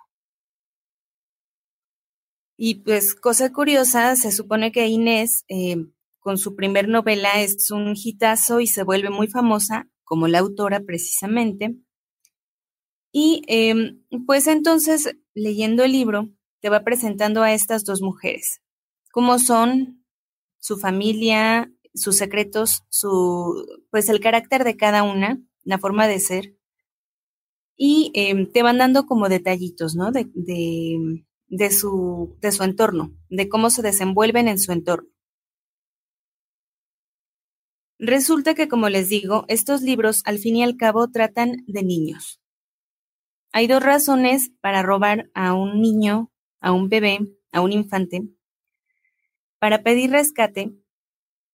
Y 2.57 2.77
pues 2.77 3.15
cosa 3.15 3.53
curiosa, 3.53 4.15
se 4.17 4.31
supone 4.31 4.71
que 4.71 4.87
Inés, 4.87 5.45
eh, 5.49 5.87
con 6.21 6.39
su 6.39 6.55
primer 6.55 6.89
novela, 6.89 7.41
es 7.41 7.71
un 7.71 7.95
hitazo 7.97 8.61
y 8.61 8.67
se 8.67 8.85
vuelve 8.85 9.11
muy 9.11 9.27
famosa 9.27 9.89
como 10.05 10.29
la 10.29 10.39
autora 10.39 10.81
precisamente. 10.81 11.75
Y 13.13 13.43
eh, 13.49 13.97
pues 14.27 14.47
entonces, 14.47 15.17
leyendo 15.35 15.85
el 15.85 15.93
libro, 15.93 16.31
te 16.61 16.69
va 16.69 16.85
presentando 16.85 17.43
a 17.43 17.53
estas 17.53 17.85
dos 17.85 18.01
mujeres, 18.01 18.61
cómo 19.13 19.39
son, 19.39 20.05
su 20.59 20.79
familia, 20.79 21.71
sus 21.95 22.17
secretos, 22.17 22.83
su, 22.89 23.67
pues 23.91 24.09
el 24.09 24.21
carácter 24.21 24.65
de 24.65 24.77
cada 24.77 25.03
una, 25.03 25.41
la 25.63 25.79
forma 25.79 26.07
de 26.07 26.21
ser. 26.21 26.55
Y 27.77 28.13
eh, 28.15 28.47
te 28.53 28.63
van 28.63 28.79
dando 28.79 29.07
como 29.07 29.29
detallitos, 29.29 29.97
¿no? 29.97 30.13
De, 30.13 30.31
de, 30.35 31.25
de 31.49 31.71
su, 31.71 32.37
de 32.41 32.53
su 32.53 32.63
entorno, 32.63 33.13
de 33.29 33.49
cómo 33.49 33.71
se 33.71 33.83
desenvuelven 33.83 34.49
en 34.49 34.59
su 34.59 34.73
entorno. 34.73 35.09
Resulta 37.99 38.55
que, 38.55 38.69
como 38.69 38.89
les 38.89 39.09
digo, 39.09 39.45
estos 39.49 39.83
libros 39.83 40.23
al 40.25 40.39
fin 40.39 40.57
y 40.57 40.63
al 40.63 40.77
cabo 40.77 41.11
tratan 41.11 41.65
de 41.67 41.83
niños. 41.83 42.41
Hay 43.53 43.69
dos 43.69 43.83
razones 43.83 44.51
para 44.61 44.83
robar 44.83 45.31
a 45.33 45.55
un 45.55 45.81
niño, 45.81 46.33
a 46.61 46.73
un 46.73 46.89
bebé, 46.89 47.21
a 47.53 47.61
un 47.61 47.73
infante, 47.73 48.25
para 49.61 49.83
pedir 49.83 50.11
rescate, 50.11 50.75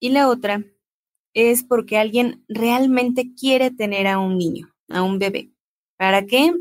y 0.01 0.09
la 0.11 0.29
otra 0.29 0.65
es 1.35 1.63
porque 1.63 1.99
alguien 1.99 2.45
realmente 2.49 3.33
quiere 3.39 3.71
tener 3.71 4.09
a 4.09 4.19
un 4.19 4.37
niño, 4.37 4.75
a 4.89 5.03
un 5.03 5.19
bebé. 5.19 5.53
¿Para 5.97 6.27
qué? 6.27 6.53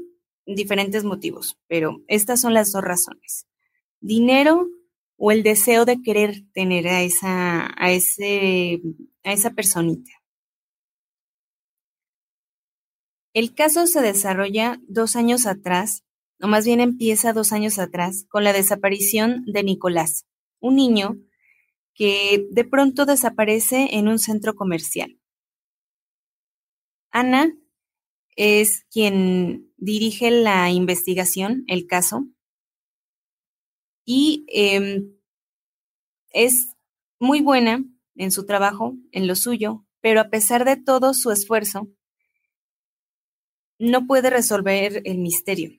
diferentes 0.55 1.03
motivos, 1.03 1.57
pero 1.67 2.01
estas 2.07 2.41
son 2.41 2.53
las 2.53 2.71
dos 2.71 2.83
razones. 2.83 3.47
Dinero 4.01 4.67
o 5.17 5.31
el 5.31 5.43
deseo 5.43 5.85
de 5.85 6.01
querer 6.01 6.43
tener 6.53 6.87
a 6.87 7.01
esa, 7.01 7.69
a 7.77 7.91
ese, 7.91 8.81
a 9.23 9.33
esa 9.33 9.51
personita. 9.51 10.11
El 13.33 13.53
caso 13.53 13.85
se 13.85 14.01
desarrolla 14.01 14.79
dos 14.87 15.15
años 15.15 15.45
atrás, 15.45 16.03
o 16.41 16.47
más 16.47 16.65
bien 16.65 16.79
empieza 16.79 17.33
dos 17.33 17.51
años 17.51 17.77
atrás, 17.77 18.25
con 18.29 18.43
la 18.43 18.53
desaparición 18.53 19.43
de 19.45 19.63
Nicolás, 19.63 20.25
un 20.59 20.75
niño 20.77 21.17
que 21.99 22.47
de 22.49 22.63
pronto 22.63 23.05
desaparece 23.05 23.89
en 23.97 24.07
un 24.07 24.19
centro 24.19 24.55
comercial. 24.55 25.19
Ana 27.11 27.53
es 28.37 28.85
quien 28.89 29.73
dirige 29.75 30.31
la 30.31 30.71
investigación, 30.71 31.65
el 31.67 31.87
caso, 31.87 32.25
y 34.05 34.45
eh, 34.47 35.03
es 36.31 36.67
muy 37.19 37.41
buena 37.41 37.83
en 38.15 38.31
su 38.31 38.45
trabajo, 38.45 38.95
en 39.11 39.27
lo 39.27 39.35
suyo, 39.35 39.85
pero 39.99 40.21
a 40.21 40.29
pesar 40.29 40.63
de 40.63 40.77
todo 40.77 41.13
su 41.13 41.31
esfuerzo, 41.31 41.89
no 43.77 44.07
puede 44.07 44.29
resolver 44.29 45.01
el 45.03 45.17
misterio. 45.17 45.71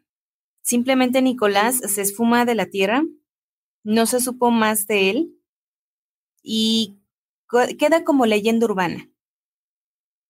Simplemente 0.61 1.23
Nicolás 1.23 1.79
se 1.79 2.03
esfuma 2.03 2.45
de 2.45 2.57
la 2.57 2.67
tierra, 2.67 3.05
no 3.85 4.05
se 4.05 4.21
supo 4.21 4.51
más 4.51 4.87
de 4.87 5.09
él 5.09 5.40
y 6.43 6.99
queda 7.79 8.05
como 8.05 8.27
leyenda 8.27 8.67
urbana. 8.67 9.11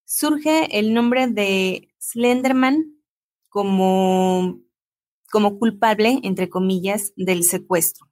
Surge 0.05 0.79
el 0.79 0.93
nombre 0.93 1.29
de 1.29 1.89
Slenderman 2.01 3.01
como, 3.49 4.61
como 5.31 5.59
culpable, 5.59 6.21
entre 6.23 6.49
comillas, 6.49 7.13
del 7.17 7.45
secuestro. 7.45 8.07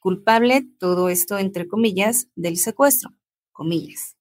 Culpable, 0.00 0.66
todo 0.78 1.08
esto 1.08 1.38
entre 1.38 1.66
comillas, 1.66 2.28
del 2.36 2.56
secuestro, 2.56 3.10
comillas. 3.52 4.16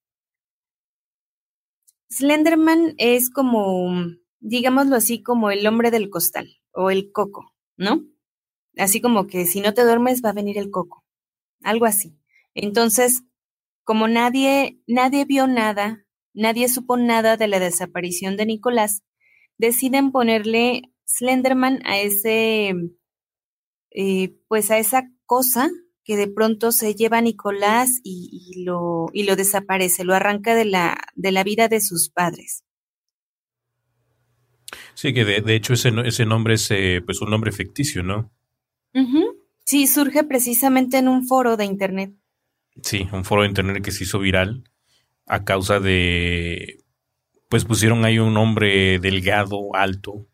Slenderman 2.10 2.96
es 2.98 3.30
como, 3.30 3.92
digámoslo 4.40 4.96
así, 4.96 5.22
como 5.22 5.52
el 5.52 5.68
hombre 5.68 5.92
del 5.92 6.10
costal 6.10 6.48
o 6.72 6.90
el 6.90 7.12
coco, 7.12 7.54
¿no? 7.76 8.06
Así 8.78 9.02
como 9.02 9.28
que 9.28 9.46
si 9.46 9.60
no 9.62 9.74
te 9.74 9.84
duermes 9.84 10.24
va 10.24 10.30
a 10.30 10.34
venir 10.34 10.58
el 10.58 10.72
coco, 10.72 11.04
algo 11.64 11.86
así. 11.86 12.18
Entonces, 12.60 13.22
como 13.84 14.08
nadie, 14.08 14.82
nadie 14.88 15.26
vio 15.26 15.46
nada, 15.46 16.04
nadie 16.34 16.68
supo 16.68 16.98
nada 16.98 17.38
de 17.38 17.48
la 17.48 17.60
desaparición 17.60 18.36
de 18.36 18.48
Nicolás, 18.48 19.04
deciden 19.60 20.12
ponerle 20.12 20.82
Slenderman 21.06 21.82
a 21.86 22.00
ese, 22.00 22.74
eh, 23.92 24.36
pues 24.48 24.72
a 24.72 24.80
esa 24.80 25.04
cosa 25.28 25.70
que 26.04 26.18
de 26.18 26.28
pronto 26.28 26.72
se 26.72 26.96
lleva 26.96 27.20
a 27.20 27.22
Nicolás 27.22 28.00
y, 28.04 28.64
lo, 28.66 29.06
y 29.14 29.24
lo 29.24 29.36
desaparece, 29.36 30.04
lo 30.04 30.16
arranca 30.16 30.56
de 30.56 30.66
la, 30.66 30.98
de 31.14 31.32
la 31.32 31.44
vida 31.44 31.68
de 31.68 31.80
sus 31.80 32.10
padres. 32.10 32.64
Sí, 34.96 35.14
que 35.14 35.26
de, 35.26 35.56
hecho 35.56 35.74
ese, 35.74 35.92
ese 36.06 36.26
nombre 36.26 36.56
es 36.56 36.72
eh, 36.72 37.04
pues 37.06 37.22
un 37.22 37.30
nombre 37.30 37.52
ficticio, 37.52 38.02
¿no? 38.02 38.32
Sí, 39.64 39.86
surge 39.86 40.24
precisamente 40.24 40.98
en 40.98 41.08
un 41.08 41.28
foro 41.28 41.56
de 41.56 41.66
internet. 41.66 42.16
Sí, 42.82 43.08
un 43.12 43.26
foro 43.26 43.42
de 43.42 43.50
internet 43.50 43.84
que 43.84 43.92
se 43.92 44.04
hizo 44.04 44.20
viral 44.20 44.64
a 45.26 45.44
causa 45.44 45.80
de, 45.80 46.84
pues 47.50 47.66
pusieron 47.66 48.06
ahí 48.06 48.20
un 48.20 48.38
hombre 48.38 49.00
delgado, 49.00 49.76
alto, 49.76 50.28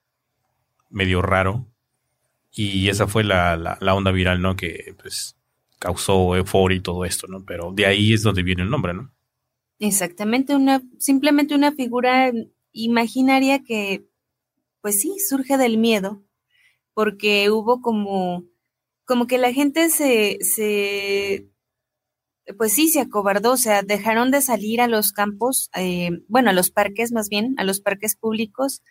medio 0.90 1.22
raro, 1.22 1.68
y 2.52 2.90
esa 2.90 3.08
fue 3.08 3.24
la, 3.24 3.58
la, 3.58 3.96
onda 3.96 4.12
viral, 4.12 4.42
¿no? 4.42 4.56
Que 4.56 4.96
pues 5.02 5.36
causó 5.80 6.36
euforia 6.36 6.78
y 6.78 6.82
todo 6.82 7.04
esto, 7.06 7.28
¿no? 7.28 7.44
Pero 7.44 7.72
de 7.74 7.88
ahí 7.88 8.14
es 8.14 8.22
donde 8.22 8.44
viene 8.44 8.64
el 8.64 8.70
nombre, 8.70 8.94
¿no? 8.94 9.12
Exactamente, 9.80 10.56
una, 10.56 10.82
simplemente 11.00 11.56
una 11.56 11.72
figura 11.72 12.32
imaginaria 12.72 13.64
que, 13.64 14.06
pues 14.82 15.02
sí, 15.02 15.16
surge 15.20 15.58
del 15.58 15.78
miedo, 15.78 16.24
porque 16.94 17.50
hubo 17.50 17.82
como, 17.82 18.46
como 19.06 19.26
que 19.26 19.40
la 19.40 19.52
gente 19.52 19.90
se, 19.90 20.38
se 20.42 21.50
pues 22.58 22.74
sí, 22.74 22.90
se 22.90 23.00
acobardó, 23.00 23.54
o 23.54 23.58
sea, 23.58 23.84
dejaron 23.84 24.32
de 24.32 24.42
salir 24.42 24.82
a 24.82 24.88
los 24.88 25.12
campos, 25.12 25.70
eh, 25.76 26.12
bueno, 26.28 26.50
a 26.50 26.54
los 26.54 26.72
parques 26.72 27.12
más 27.12 27.30
bien, 27.30 27.56
a 27.58 27.64
los 27.64 27.80
parques 27.80 28.16
públicos, 28.16 28.82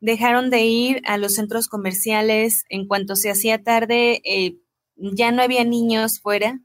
dejaron 0.00 0.50
de 0.50 0.64
ir 0.64 1.02
a 1.06 1.18
los 1.18 1.34
centros 1.34 1.68
comerciales, 1.68 2.64
en 2.68 2.86
cuanto 2.86 3.16
se 3.16 3.30
hacía 3.30 3.62
tarde, 3.62 4.20
eh, 4.24 4.58
ya 4.96 5.30
no 5.32 5.42
había 5.42 5.64
niños 5.64 6.20
fuera, 6.20 6.60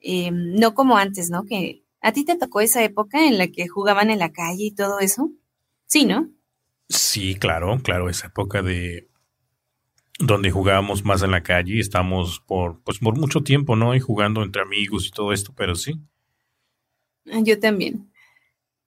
eh, 0.00 0.30
no 0.32 0.74
como 0.74 0.98
antes, 0.98 1.30
¿no? 1.30 1.44
Que 1.44 1.84
a 2.00 2.12
ti 2.12 2.24
te 2.24 2.36
tocó 2.36 2.60
esa 2.60 2.84
época 2.84 3.26
en 3.26 3.38
la 3.38 3.48
que 3.48 3.68
jugaban 3.68 4.10
en 4.10 4.18
la 4.18 4.32
calle 4.32 4.64
y 4.64 4.74
todo 4.74 5.00
eso, 5.00 5.30
sí, 5.86 6.04
¿no? 6.04 6.30
Sí, 6.88 7.34
claro, 7.36 7.78
claro, 7.82 8.10
esa 8.10 8.26
época 8.26 8.62
de 8.62 9.08
donde 10.18 10.50
jugábamos 10.50 11.04
más 11.04 11.22
en 11.22 11.32
la 11.32 11.42
calle 11.42 11.74
y 11.74 11.80
estamos 11.80 12.40
por, 12.40 12.80
pues, 12.82 12.98
por 12.98 13.18
mucho 13.18 13.42
tiempo, 13.42 13.76
¿no? 13.76 13.94
Y 13.94 14.00
jugando 14.00 14.42
entre 14.42 14.62
amigos 14.62 15.06
y 15.06 15.10
todo 15.10 15.32
esto, 15.32 15.52
pero 15.56 15.74
sí. 15.74 16.00
Ah, 17.30 17.40
yo 17.42 17.58
también. 17.58 18.10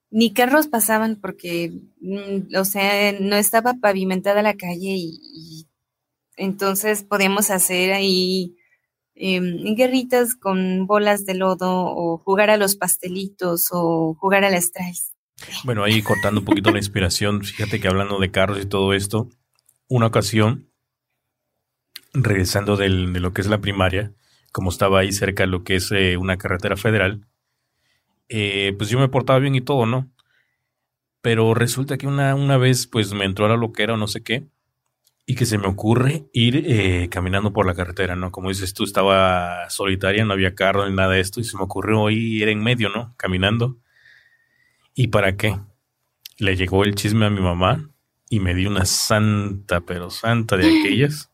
Ni 0.09 0.33
carros 0.33 0.67
pasaban 0.67 1.17
porque, 1.19 1.73
mm, 1.99 2.55
o 2.55 2.65
sea, 2.65 3.11
no 3.19 3.35
estaba 3.35 3.73
pavimentada 3.81 4.41
la 4.41 4.55
calle 4.55 4.95
y, 4.95 5.67
entonces 6.37 7.03
podíamos 7.03 7.49
hacer 7.49 7.91
ahí 7.93 8.55
em, 9.15 9.75
guerritas 9.75 10.35
con 10.35 10.85
bolas 10.85 11.25
de 11.25 11.33
lodo 11.33 11.67
o 11.71 12.19
jugar 12.19 12.51
a 12.51 12.57
los 12.57 12.75
pastelitos 12.75 13.69
o 13.71 14.13
jugar 14.19 14.43
a 14.45 14.51
las 14.51 14.71
traes. 14.71 15.13
Bueno, 15.63 15.83
ahí 15.83 16.03
cortando 16.03 16.41
un 16.41 16.45
poquito 16.45 16.69
la 16.69 16.77
inspiración, 16.77 17.43
fíjate 17.43 17.79
que 17.79 17.87
hablando 17.87 18.19
de 18.19 18.29
carros 18.29 18.61
y 18.61 18.67
todo 18.67 18.93
esto, 18.93 19.29
una 19.87 20.05
ocasión 20.05 20.67
regresando 22.23 22.77
de 22.77 22.89
lo 22.89 23.33
que 23.33 23.41
es 23.41 23.47
la 23.47 23.59
primaria, 23.59 24.13
como 24.51 24.69
estaba 24.69 24.99
ahí 24.99 25.11
cerca 25.11 25.43
de 25.43 25.47
lo 25.47 25.63
que 25.63 25.75
es 25.75 25.91
eh, 25.91 26.17
una 26.17 26.37
carretera 26.37 26.75
federal, 26.77 27.27
eh, 28.29 28.73
pues 28.77 28.89
yo 28.89 28.99
me 28.99 29.09
portaba 29.09 29.39
bien 29.39 29.55
y 29.55 29.61
todo, 29.61 29.85
¿no? 29.85 30.09
Pero 31.21 31.53
resulta 31.53 31.97
que 31.97 32.07
una, 32.07 32.35
una 32.35 32.57
vez 32.57 32.87
pues 32.87 33.13
me 33.13 33.25
entró 33.25 33.45
a 33.45 33.49
la 33.49 33.57
loquera 33.57 33.93
o 33.93 33.97
no 33.97 34.07
sé 34.07 34.23
qué, 34.23 34.47
y 35.25 35.35
que 35.35 35.45
se 35.45 35.57
me 35.57 35.67
ocurre 35.67 36.25
ir 36.31 36.63
eh, 36.65 37.09
caminando 37.09 37.51
por 37.51 37.65
la 37.65 37.75
carretera, 37.75 38.15
¿no? 38.15 38.31
Como 38.31 38.49
dices 38.49 38.73
tú, 38.73 38.85
estaba 38.85 39.69
solitaria, 39.69 40.23
no 40.23 40.33
había 40.33 40.55
carro 40.55 40.87
ni 40.87 40.95
nada 40.95 41.13
de 41.13 41.19
esto, 41.19 41.41
y 41.41 41.43
se 41.43 41.57
me 41.57 41.63
ocurrió 41.63 42.09
ir 42.09 42.47
en 42.47 42.63
medio, 42.63 42.89
¿no? 42.89 43.13
Caminando. 43.17 43.77
¿Y 44.95 45.07
para 45.07 45.35
qué? 45.35 45.59
Le 46.37 46.55
llegó 46.55 46.83
el 46.83 46.95
chisme 46.95 47.25
a 47.25 47.29
mi 47.29 47.41
mamá 47.41 47.89
y 48.29 48.39
me 48.39 48.55
dio 48.55 48.69
una 48.69 48.85
santa, 48.85 49.81
pero 49.81 50.09
santa 50.09 50.55
de 50.55 50.65
aquellas 50.79 51.29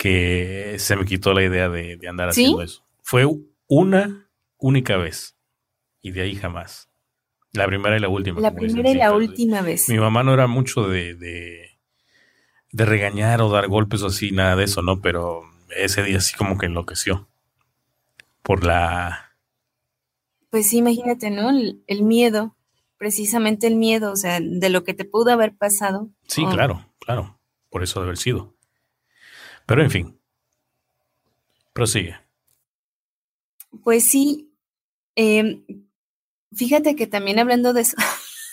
que 0.00 0.76
se 0.78 0.96
me 0.96 1.04
quitó 1.04 1.34
la 1.34 1.44
idea 1.44 1.68
de, 1.68 2.00
andar 2.08 2.30
haciendo 2.30 2.62
eso. 2.62 2.82
Fue 3.02 3.26
una 3.66 4.30
única 4.56 4.96
vez 4.96 5.36
y 6.00 6.12
de 6.12 6.22
ahí 6.22 6.36
jamás. 6.36 6.88
La 7.52 7.66
primera 7.66 7.98
y 7.98 8.00
la 8.00 8.08
última. 8.08 8.40
La 8.40 8.54
primera 8.54 8.88
y 8.88 8.94
la 8.94 9.12
última 9.12 9.60
vez. 9.60 9.90
Mi 9.90 9.98
mamá 9.98 10.22
no 10.22 10.32
era 10.32 10.46
mucho 10.46 10.88
de, 10.88 11.14
de, 11.16 11.78
de, 12.72 12.84
regañar 12.86 13.42
o 13.42 13.50
dar 13.50 13.68
golpes 13.68 14.00
o 14.02 14.06
así, 14.06 14.30
nada 14.30 14.56
de 14.56 14.64
eso, 14.64 14.80
¿no? 14.80 15.02
Pero 15.02 15.42
ese 15.76 16.02
día 16.02 16.18
sí 16.22 16.34
como 16.34 16.56
que 16.56 16.64
enloqueció. 16.64 17.28
Por 18.42 18.64
la... 18.64 19.34
Pues 20.48 20.70
sí, 20.70 20.78
imagínate, 20.78 21.30
¿no? 21.30 21.50
El, 21.50 22.02
miedo, 22.04 22.56
precisamente 22.96 23.66
el 23.66 23.76
miedo, 23.76 24.12
o 24.12 24.16
sea, 24.16 24.40
de 24.40 24.70
lo 24.70 24.82
que 24.82 24.94
te 24.94 25.04
pudo 25.04 25.30
haber 25.30 25.54
pasado. 25.54 26.08
Sí, 26.26 26.42
claro, 26.46 26.86
claro. 27.00 27.38
Por 27.68 27.82
eso 27.82 28.00
de 28.00 28.06
haber 28.06 28.16
sido. 28.16 28.54
Pero 29.70 29.84
en 29.84 29.90
fin, 29.92 30.20
prosigue. 31.72 32.16
Pues 33.84 34.02
sí, 34.02 34.52
em, 35.14 35.64
fíjate 36.52 36.96
que 36.96 37.06
también 37.06 37.38
hablando 37.38 37.72
de 37.72 37.82
eso, 37.82 37.96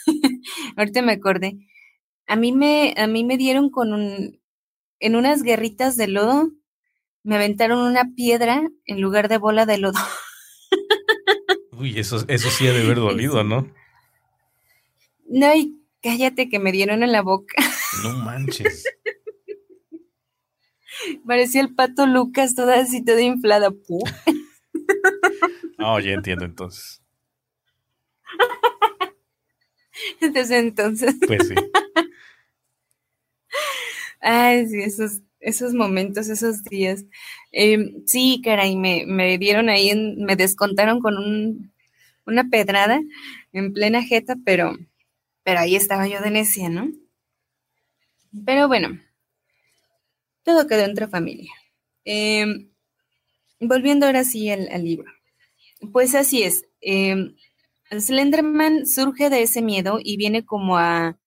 ahorita 0.77 1.01
me 1.01 1.13
acordé, 1.13 1.57
a 2.27 2.35
mí 2.35 2.51
me, 2.51 2.93
a 2.97 3.07
mí 3.07 3.23
me 3.23 3.35
dieron 3.35 3.71
con 3.71 3.93
un, 3.93 4.39
en 4.99 5.15
unas 5.15 5.41
guerritas 5.41 5.97
de 5.97 6.07
lodo, 6.07 6.51
me 7.23 7.37
aventaron 7.37 7.79
una 7.79 8.13
piedra 8.15 8.69
en 8.85 9.01
lugar 9.01 9.27
de 9.27 9.39
bola 9.39 9.65
de 9.65 9.79
lodo. 9.79 9.99
Uy, 11.71 11.97
eso, 11.97 12.23
eso 12.27 12.51
sí 12.51 12.67
ha 12.67 12.73
de 12.73 12.83
haber 12.83 12.97
dolido, 12.97 13.43
¿no? 13.43 13.73
No, 15.27 15.55
y 15.55 15.81
cállate 16.03 16.47
que 16.47 16.59
me 16.59 16.71
dieron 16.71 17.01
en 17.01 17.11
la 17.11 17.23
boca. 17.23 17.55
No 18.03 18.13
manches. 18.17 18.85
Parecía 21.25 21.61
el 21.61 21.73
pato 21.73 22.05
Lucas, 22.05 22.55
toda 22.55 22.79
así, 22.79 23.03
toda 23.03 23.21
inflada. 23.21 23.71
No, 25.77 25.99
ya 25.99 26.11
entiendo 26.11 26.43
entonces. 26.43 27.03
Desde 30.19 30.57
entonces. 30.57 31.15
Pues 31.27 31.47
sí. 31.47 31.55
Ay, 34.19 34.67
sí, 34.67 34.79
esos, 34.81 35.21
esos 35.39 35.73
momentos, 35.73 36.29
esos 36.29 36.63
días. 36.63 37.05
Em, 37.51 38.05
sí, 38.05 38.41
caray, 38.43 38.75
me, 38.75 39.05
me 39.05 39.37
dieron 39.37 39.69
ahí, 39.69 39.93
me 40.17 40.35
descontaron 40.35 40.99
con 40.99 41.17
un, 41.17 41.71
una 42.25 42.49
pedrada 42.49 42.99
en 43.53 43.73
plena 43.73 44.03
jeta, 44.03 44.35
pero, 44.43 44.75
pero 45.43 45.59
ahí 45.59 45.75
estaba 45.75 46.07
yo 46.07 46.19
de 46.21 46.31
necia, 46.31 46.69
¿no? 46.69 46.91
Pero 48.45 48.67
bueno, 48.67 48.99
todo 50.47 50.65
quedó 50.65 50.85
entre 50.85 51.09
familia. 51.09 51.51
Em, 52.05 52.69
volviendo 53.59 54.05
ahora 54.05 54.23
sí 54.23 54.49
al, 54.49 54.81
libro. 54.81 55.11
Pues 55.91 56.15
así 56.15 56.41
es. 56.41 56.63
Eh, 56.79 57.35
Slenderman 57.91 58.85
surge 58.85 59.29
de 59.29 59.41
ese 59.41 59.61
miedo 59.61 59.99
y 60.01 60.15
viene 60.15 60.45
como 60.45 60.77
a, 60.77 61.19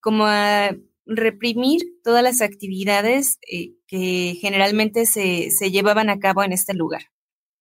como 0.00 0.26
a 0.26 0.70
reprimir 1.04 1.82
todas 2.04 2.22
las 2.22 2.42
actividades 2.42 3.38
eh, 3.50 3.72
que 3.88 4.38
generalmente 4.40 5.04
se, 5.04 5.50
llevaban 5.70 6.08
a 6.08 6.20
cabo 6.20 6.44
en 6.44 6.52
este 6.52 6.74
lugar, 6.74 7.10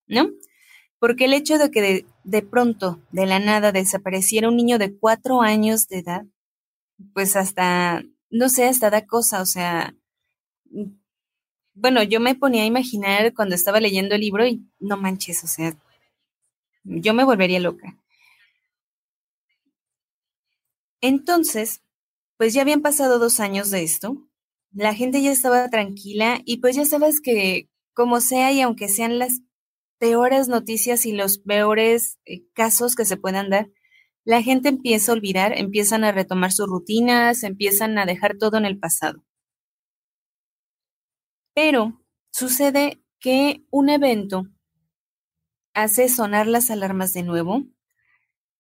¿no? 0.06 0.30
Porque 1.00 1.26
el 1.26 1.34
hecho 1.34 1.58
de 1.58 1.72
que 1.72 1.82
de, 1.82 2.06
de, 2.24 2.42
pronto, 2.44 3.02
de 3.12 3.26
la 3.26 3.40
nada, 3.40 3.72
desapareciera 3.72 4.48
un 4.48 4.58
niño 4.58 4.78
de 4.78 4.96
cuatro 4.96 5.42
años 5.42 5.88
de 5.88 6.00
edad, 6.00 6.26
pues 7.16 7.36
hasta, 7.36 8.04
no 8.30 8.50
sé, 8.50 8.66
hasta 8.66 8.92
da 8.92 9.08
cosa, 9.08 9.42
o 9.42 9.46
sea, 9.46 9.96
bueno, 11.76 12.04
yo 12.04 12.20
me 12.20 12.36
ponía 12.36 12.64
a 12.64 12.68
imaginar 12.68 13.34
cuando 13.34 13.56
estaba 13.56 13.80
leyendo 13.80 14.16
el 14.16 14.22
libro 14.22 14.46
y 14.46 14.66
no 14.80 14.98
manches, 14.98 15.44
o 15.44 15.48
sea, 15.48 15.76
yo 16.84 17.14
me 17.14 17.24
volvería 17.24 17.60
loca. 17.60 17.98
Entonces, 21.02 21.82
pues 22.38 22.54
ya 22.54 22.62
habían 22.62 22.82
pasado 22.82 23.20
dos 23.20 23.40
años 23.40 23.70
de 23.72 23.84
esto, 23.84 24.18
la 24.72 24.94
gente 24.94 25.22
ya 25.22 25.32
estaba 25.32 25.70
tranquila 25.70 26.42
y 26.46 26.58
pues 26.58 26.76
ya 26.76 26.86
sabes 26.86 27.22
que 27.22 27.70
como 27.94 28.22
sea 28.22 28.52
y 28.52 28.62
aunque 28.62 28.90
sean 28.90 29.20
las 29.20 29.42
peores 30.00 30.48
noticias 30.48 31.06
y 31.06 31.12
los 31.14 31.38
peores 31.38 32.20
eh, 32.26 32.44
casos 32.54 32.96
que 32.96 33.06
se 33.06 33.18
puedan 33.18 33.50
dar, 33.50 33.70
la 34.26 34.42
gente 34.42 34.70
empieza 34.70 35.12
a 35.12 35.16
olvidar, 35.16 35.54
empiezan 35.58 36.04
a 36.04 36.12
retomar 36.12 36.52
sus 36.52 36.68
rutinas, 36.68 37.44
empiezan 37.44 37.98
a 37.98 38.06
dejar 38.06 38.38
todo 38.38 38.58
en 38.58 38.66
el 38.66 38.80
pasado. 38.80 39.24
Pero 41.54 42.02
sucede 42.32 43.04
que 43.20 43.64
un 43.70 43.90
evento 43.90 44.48
hace 45.74 46.10
sonar 46.10 46.48
las 46.48 46.70
alarmas 46.70 47.14
de 47.14 47.24
nuevo, 47.24 47.64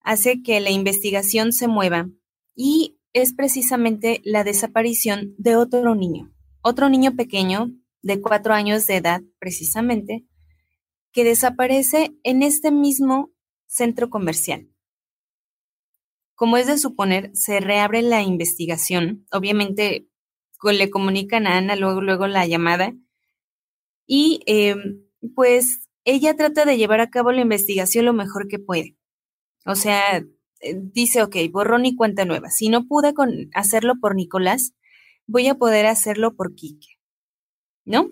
hace 0.01 0.41
que 0.41 0.60
la 0.60 0.69
investigación 0.69 1.53
se 1.53 1.67
mueva 1.67 2.10
y 2.56 2.99
es 3.13 3.34
precisamente 3.34 4.21
la 4.23 4.43
desaparición 4.43 5.36
de 5.38 5.56
otro 5.56 5.95
niño, 5.95 6.34
otro 6.62 6.89
niño 6.89 7.15
pequeño 7.15 7.71
de 8.01 8.21
cuatro 8.21 8.53
años 8.53 8.86
de 8.88 8.97
edad, 8.97 9.21
precisamente, 9.39 10.25
que 11.12 11.23
desaparece 11.23 12.15
en 12.23 12.41
este 12.41 12.71
mismo 12.71 13.32
centro 13.67 14.10
comercial. 14.10 14.67
Como 16.36 16.58
es 16.58 16.67
de 16.67 16.77
suponer, 16.77 17.32
se 17.34 17.60
reabre 17.60 18.01
la 18.01 18.23
investigación. 18.23 19.25
Obviamente 19.32 20.10
le 20.71 20.89
comunican 20.89 21.47
a 21.47 21.58
Ana 21.58 21.76
luego, 21.76 22.02
luego 22.02 22.28
la 22.28 22.45
llamada. 22.47 22.93
Y 24.06 24.41
em, 24.45 25.04
pues 25.36 25.89
ella 26.06 26.36
trata 26.36 26.65
de 26.65 26.78
llevar 26.78 26.99
a 26.99 27.10
cabo 27.10 27.32
la 27.32 27.41
investigación 27.41 28.06
lo 28.06 28.13
mejor 28.13 28.47
que 28.47 28.60
puede. 28.60 28.97
O 29.65 29.76
sea, 29.76 30.17
eh, 30.17 30.76
dice, 30.76 31.23
ok, 31.23 31.36
borrón 31.52 31.86
y 31.86 31.95
cuenta 31.95 32.26
nueva. 32.26 32.49
Si 32.49 32.69
no 32.69 32.88
pude 32.88 33.13
con 33.13 33.49
hacerlo 33.54 33.93
por 34.02 34.15
Nicolás, 34.15 34.73
voy 35.28 35.47
a 35.47 35.56
poder 35.56 35.86
hacerlo 35.86 36.36
por 36.36 36.56
Quique. 36.56 36.99
¿No? 37.86 38.10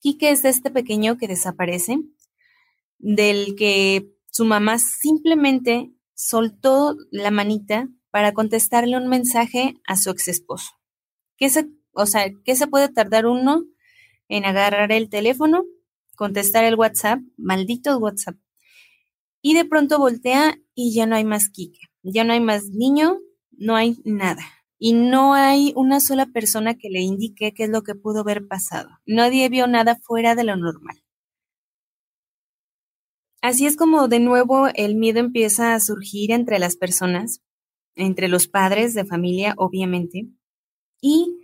Quique 0.00 0.30
es 0.30 0.44
este 0.44 0.70
pequeño 0.70 1.18
que 1.18 1.28
desaparece, 1.28 1.98
del 2.98 3.56
que 3.56 4.12
su 4.30 4.44
mamá 4.44 4.78
simplemente 4.78 5.92
soltó 6.14 6.96
la 7.10 7.30
manita 7.30 7.88
para 8.10 8.32
contestarle 8.32 8.96
un 8.96 9.08
mensaje 9.08 9.74
a 9.86 9.96
su 9.96 10.10
ex 10.10 10.28
esposo. 10.28 10.77
¿Qué 11.38 11.48
se, 11.50 11.68
o 11.92 12.04
sea, 12.06 12.26
¿qué 12.44 12.56
se 12.56 12.66
puede 12.66 12.88
tardar 12.88 13.26
uno 13.26 13.64
en 14.28 14.44
agarrar 14.44 14.92
el 14.92 15.08
teléfono, 15.08 15.64
contestar 16.16 16.64
el 16.64 16.74
WhatsApp, 16.74 17.20
maldito 17.36 17.96
WhatsApp? 17.98 18.36
Y 19.40 19.54
de 19.54 19.64
pronto 19.64 19.98
voltea 19.98 20.58
y 20.74 20.92
ya 20.94 21.06
no 21.06 21.14
hay 21.14 21.24
más 21.24 21.48
Quique, 21.48 21.80
ya 22.02 22.24
no 22.24 22.32
hay 22.32 22.40
más 22.40 22.64
niño, 22.70 23.18
no 23.52 23.76
hay 23.76 23.98
nada. 24.04 24.42
Y 24.80 24.92
no 24.92 25.34
hay 25.34 25.72
una 25.76 26.00
sola 26.00 26.26
persona 26.26 26.74
que 26.76 26.90
le 26.90 27.00
indique 27.00 27.52
qué 27.54 27.64
es 27.64 27.70
lo 27.70 27.82
que 27.82 27.94
pudo 27.94 28.20
haber 28.20 28.46
pasado. 28.46 28.90
Nadie 29.06 29.48
vio 29.48 29.66
nada 29.66 29.96
fuera 29.96 30.34
de 30.34 30.44
lo 30.44 30.56
normal. 30.56 31.02
Así 33.42 33.66
es 33.66 33.76
como 33.76 34.08
de 34.08 34.20
nuevo 34.20 34.68
el 34.74 34.96
miedo 34.96 35.20
empieza 35.20 35.74
a 35.74 35.80
surgir 35.80 36.32
entre 36.32 36.58
las 36.58 36.76
personas, 36.76 37.40
entre 37.96 38.28
los 38.28 38.48
padres 38.48 38.94
de 38.94 39.04
familia, 39.04 39.54
obviamente. 39.56 40.28
Y 41.00 41.40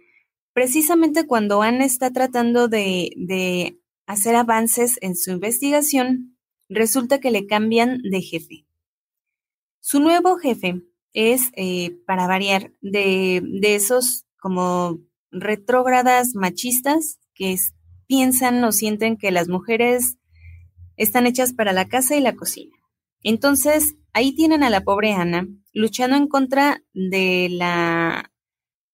precisamente 0.52 1.26
cuando 1.26 1.62
Ana 1.62 1.84
está 1.84 2.10
tratando 2.10 2.68
de, 2.68 3.78
hacer 4.06 4.36
avances 4.36 4.98
en 5.00 5.16
su 5.16 5.30
investigación, 5.30 6.36
resulta 6.68 7.20
que 7.20 7.30
le 7.30 7.46
cambian 7.46 7.98
de 8.02 8.20
jefe. 8.20 8.66
Su 9.80 10.00
nuevo 10.00 10.36
jefe 10.36 10.82
es, 11.12 11.50
eh, 11.56 11.96
para 12.06 12.26
variar, 12.26 12.72
de, 12.80 13.42
de, 13.42 13.74
esos 13.74 14.24
como 14.38 14.98
retrógradas 15.30 16.34
machistas 16.34 17.18
que 17.34 17.56
piensan 18.06 18.62
o 18.64 18.72
sienten 18.72 19.16
que 19.16 19.30
las 19.30 19.48
mujeres 19.48 20.18
están 20.96 21.26
hechas 21.26 21.52
para 21.54 21.72
la 21.72 21.86
casa 21.86 22.16
y 22.16 22.20
la 22.20 22.36
cocina. 22.36 22.76
Entonces, 23.22 23.96
ahí 24.12 24.34
tienen 24.34 24.62
a 24.62 24.70
la 24.70 24.82
pobre 24.82 25.12
Ana 25.12 25.48
luchando 25.72 26.16
en 26.16 26.28
contra 26.28 26.82
de 26.92 27.48
la, 27.50 28.30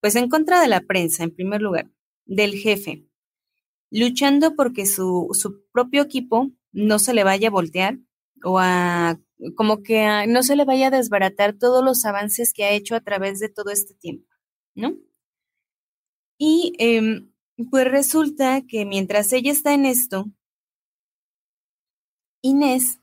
pues 0.01 0.15
en 0.15 0.29
contra 0.29 0.59
de 0.59 0.67
la 0.67 0.81
prensa, 0.81 1.23
en 1.23 1.33
primer 1.33 1.61
lugar, 1.61 1.89
del 2.25 2.55
jefe, 2.55 3.05
luchando 3.91 4.55
porque 4.55 4.85
su, 4.85 5.29
su 5.33 5.63
propio 5.71 6.01
equipo 6.01 6.51
no 6.71 6.99
se 6.99 7.13
le 7.13 7.23
vaya 7.23 7.49
a 7.49 7.51
voltear 7.51 7.99
o 8.43 8.59
a, 8.59 9.19
como 9.55 9.83
que 9.83 10.25
no 10.27 10.43
se 10.43 10.55
le 10.55 10.65
vaya 10.65 10.87
a 10.87 10.91
desbaratar 10.91 11.53
todos 11.53 11.83
los 11.83 12.05
avances 12.05 12.53
que 12.53 12.63
ha 12.63 12.71
hecho 12.71 12.95
a 12.95 13.01
través 13.01 13.39
de 13.39 13.49
todo 13.49 13.69
este 13.71 13.93
tiempo, 13.93 14.27
¿no? 14.75 14.95
Y 16.37 16.73
em, 16.79 17.31
pues 17.69 17.85
resulta 17.85 18.63
que 18.67 18.85
mientras 18.85 19.31
ella 19.33 19.51
está 19.51 19.73
en 19.73 19.85
esto, 19.85 20.25
Inés, 22.41 22.99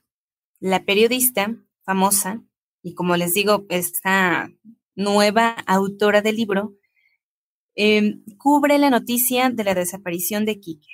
la 0.59 0.85
periodista 0.85 1.57
famosa, 1.85 2.43
y 2.83 2.95
como 2.95 3.17
les 3.17 3.35
digo, 3.35 3.67
esta 3.69 4.51
nueva 4.97 5.51
autora 5.67 6.23
del 6.23 6.37
libro, 6.37 6.78
em, 7.81 8.25
cubre 8.39 8.77
la 8.79 8.91
noticia 8.91 9.51
de 9.51 9.63
la 9.63 9.73
desaparición 9.73 10.45
de 10.45 10.59
Quique. 10.59 10.89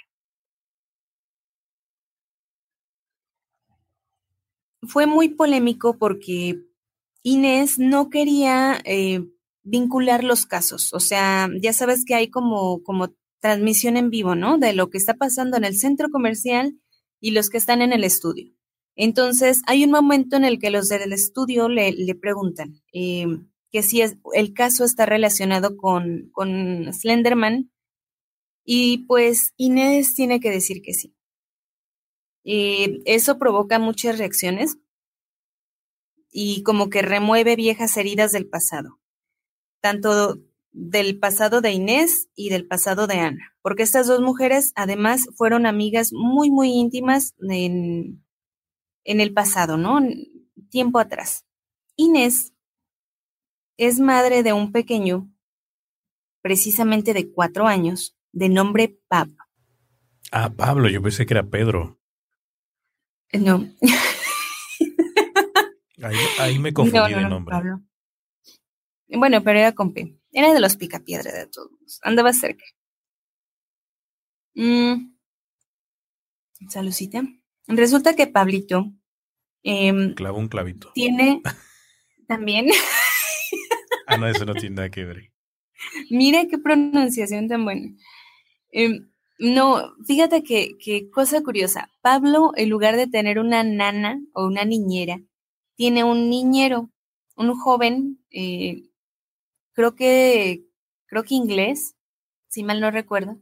Fue 4.83 5.07
muy 5.07 5.31
polémico 5.31 5.97
porque 5.97 6.61
Inés 7.23 7.79
no 7.79 8.11
quería 8.11 8.83
eh, 8.85 9.27
vincular 9.63 10.25
los 10.25 10.45
casos. 10.45 10.93
O 10.93 11.01
sea, 11.01 11.49
ya 11.59 11.73
sabes 11.73 12.05
que 12.05 12.15
hay 12.15 12.29
como, 12.29 12.83
como 12.83 13.15
transmisión 13.41 13.97
en 13.97 14.11
vivo, 14.11 14.35
¿no? 14.35 14.59
De 14.59 14.75
lo 14.75 14.91
que 14.91 14.99
está 14.99 15.15
pasando 15.15 15.57
en 15.57 15.65
el 15.65 15.79
centro 15.79 16.11
comercial 16.11 16.79
y 17.19 17.31
los 17.31 17.49
que 17.49 17.57
están 17.57 17.81
en 17.81 17.95
el 17.95 18.05
estudio. 18.05 18.53
Entonces, 18.95 19.63
hay 19.67 19.85
un 19.85 19.91
momento 19.91 20.37
en 20.37 20.45
el 20.45 20.59
que 20.59 20.69
los 20.71 20.91
del 20.91 21.15
estudio 21.15 21.71
le, 21.71 22.15
preguntan 22.21 22.83
em, 22.93 23.49
que 23.75 23.83
si 23.83 24.03
es, 24.03 24.17
el 24.35 24.55
caso 24.55 24.85
está 24.85 25.05
relacionado 25.05 25.77
con, 25.77 26.31
con 26.31 26.93
Slenderman 26.93 27.73
y 28.65 28.99
pues 29.09 29.53
Inés 29.57 30.15
tiene 30.15 30.39
que 30.39 30.53
decir 30.53 30.81
que 30.81 30.95
sí. 30.95 31.17
Y 32.45 33.03
eso 33.05 33.37
provoca 33.37 33.81
muchas 33.81 34.17
reacciones 34.17 34.77
y 36.31 36.63
como 36.63 36.89
que 36.89 37.03
remueve 37.03 37.57
viejas 37.57 37.97
heridas 37.97 38.31
del 38.31 38.49
pasado, 38.49 39.01
tanto 39.81 40.39
del 40.71 41.19
pasado 41.19 41.61
de 41.61 41.73
Inés 41.73 42.29
y 42.37 42.51
del 42.51 42.69
pasado 42.69 43.09
de 43.09 43.15
Ana, 43.15 43.57
porque 43.61 43.83
estas 43.83 44.07
dos 44.07 44.21
mujeres 44.21 44.71
además 44.77 45.23
fueron 45.35 45.67
amigas 45.67 46.11
muy, 46.13 46.49
muy 46.53 46.71
íntimas 46.71 47.35
en, 47.41 48.25
en 49.03 49.21
el 49.21 49.35
pasado, 49.35 49.79
¿no? 49.79 49.99
Tiempo 50.71 51.01
atrás. 51.01 51.45
Inés 51.97 52.54
es 53.77 54.01
madre 54.01 54.43
de 54.43 54.53
un 54.53 54.73
pequeño, 54.73 55.31
precisamente 56.43 57.15
de 57.15 57.31
cuatro 57.31 57.67
años, 57.67 58.17
de 58.33 58.49
nombre 58.49 58.99
Pablo. 59.09 59.37
Ah, 60.31 60.51
Pablo, 60.51 60.89
yo 60.89 61.03
pensé 61.03 61.27
que 61.27 61.35
era 61.35 61.49
Pedro. 61.49 61.99
No. 63.33 63.69
ahí, 66.39 66.59
me 66.59 66.73
confundí 66.73 67.15
de 67.15 67.29
nombre. 67.29 67.57
Bueno, 69.09 69.43
pero 69.43 69.59
era 69.59 69.73
con 69.73 69.93
P. 69.93 70.19
Era 70.33 70.53
de 70.53 70.61
los 70.61 70.77
picapiedra 70.77 71.33
de 71.33 71.47
todos. 71.47 72.01
Andaba 72.03 72.33
cerca. 72.33 72.65
Mm. 74.55 75.15
Salucita. 76.69 77.23
Resulta 77.67 78.15
que 78.15 78.27
Pablito. 78.27 78.93
Eh, 79.63 80.15
Clavo 80.15 80.39
un 80.39 80.49
clavito. 80.49 80.91
Tiene 80.95 81.43
también. 82.29 82.69
ah, 84.15 84.19
no, 84.19 84.27
eso 84.29 84.45
no 84.45 84.55
tiene 84.55 84.91
que 84.91 85.05
ver. 85.05 85.31
Mira 86.11 86.47
qué 86.47 86.59
pronunciación 86.59 87.49
tan 87.49 87.65
buena. 87.65 87.91
Em, 88.73 89.09
no, 89.39 89.95
fíjate 90.07 90.43
que, 90.43 90.77
que, 90.79 91.11
cosa 91.11 91.43
curiosa. 91.43 91.91
Pablo, 92.03 92.53
en 92.57 92.69
lugar 92.71 92.97
de 92.97 93.07
tener 93.07 93.39
una 93.39 93.65
nana 93.65 94.21
o 94.33 94.47
una 94.47 94.65
niñera, 94.65 95.21
tiene 95.77 96.05
un 96.05 96.31
niñero, 96.31 96.91
un 97.37 97.55
joven 97.55 98.19
eh, 98.31 98.85
creo 99.75 99.95
que, 99.95 100.65
creo 101.07 101.25
que 101.25 101.35
inglés, 101.35 101.95
si 102.49 102.63
mal 102.65 102.81
no 102.81 102.91
recuerdo, 102.91 103.39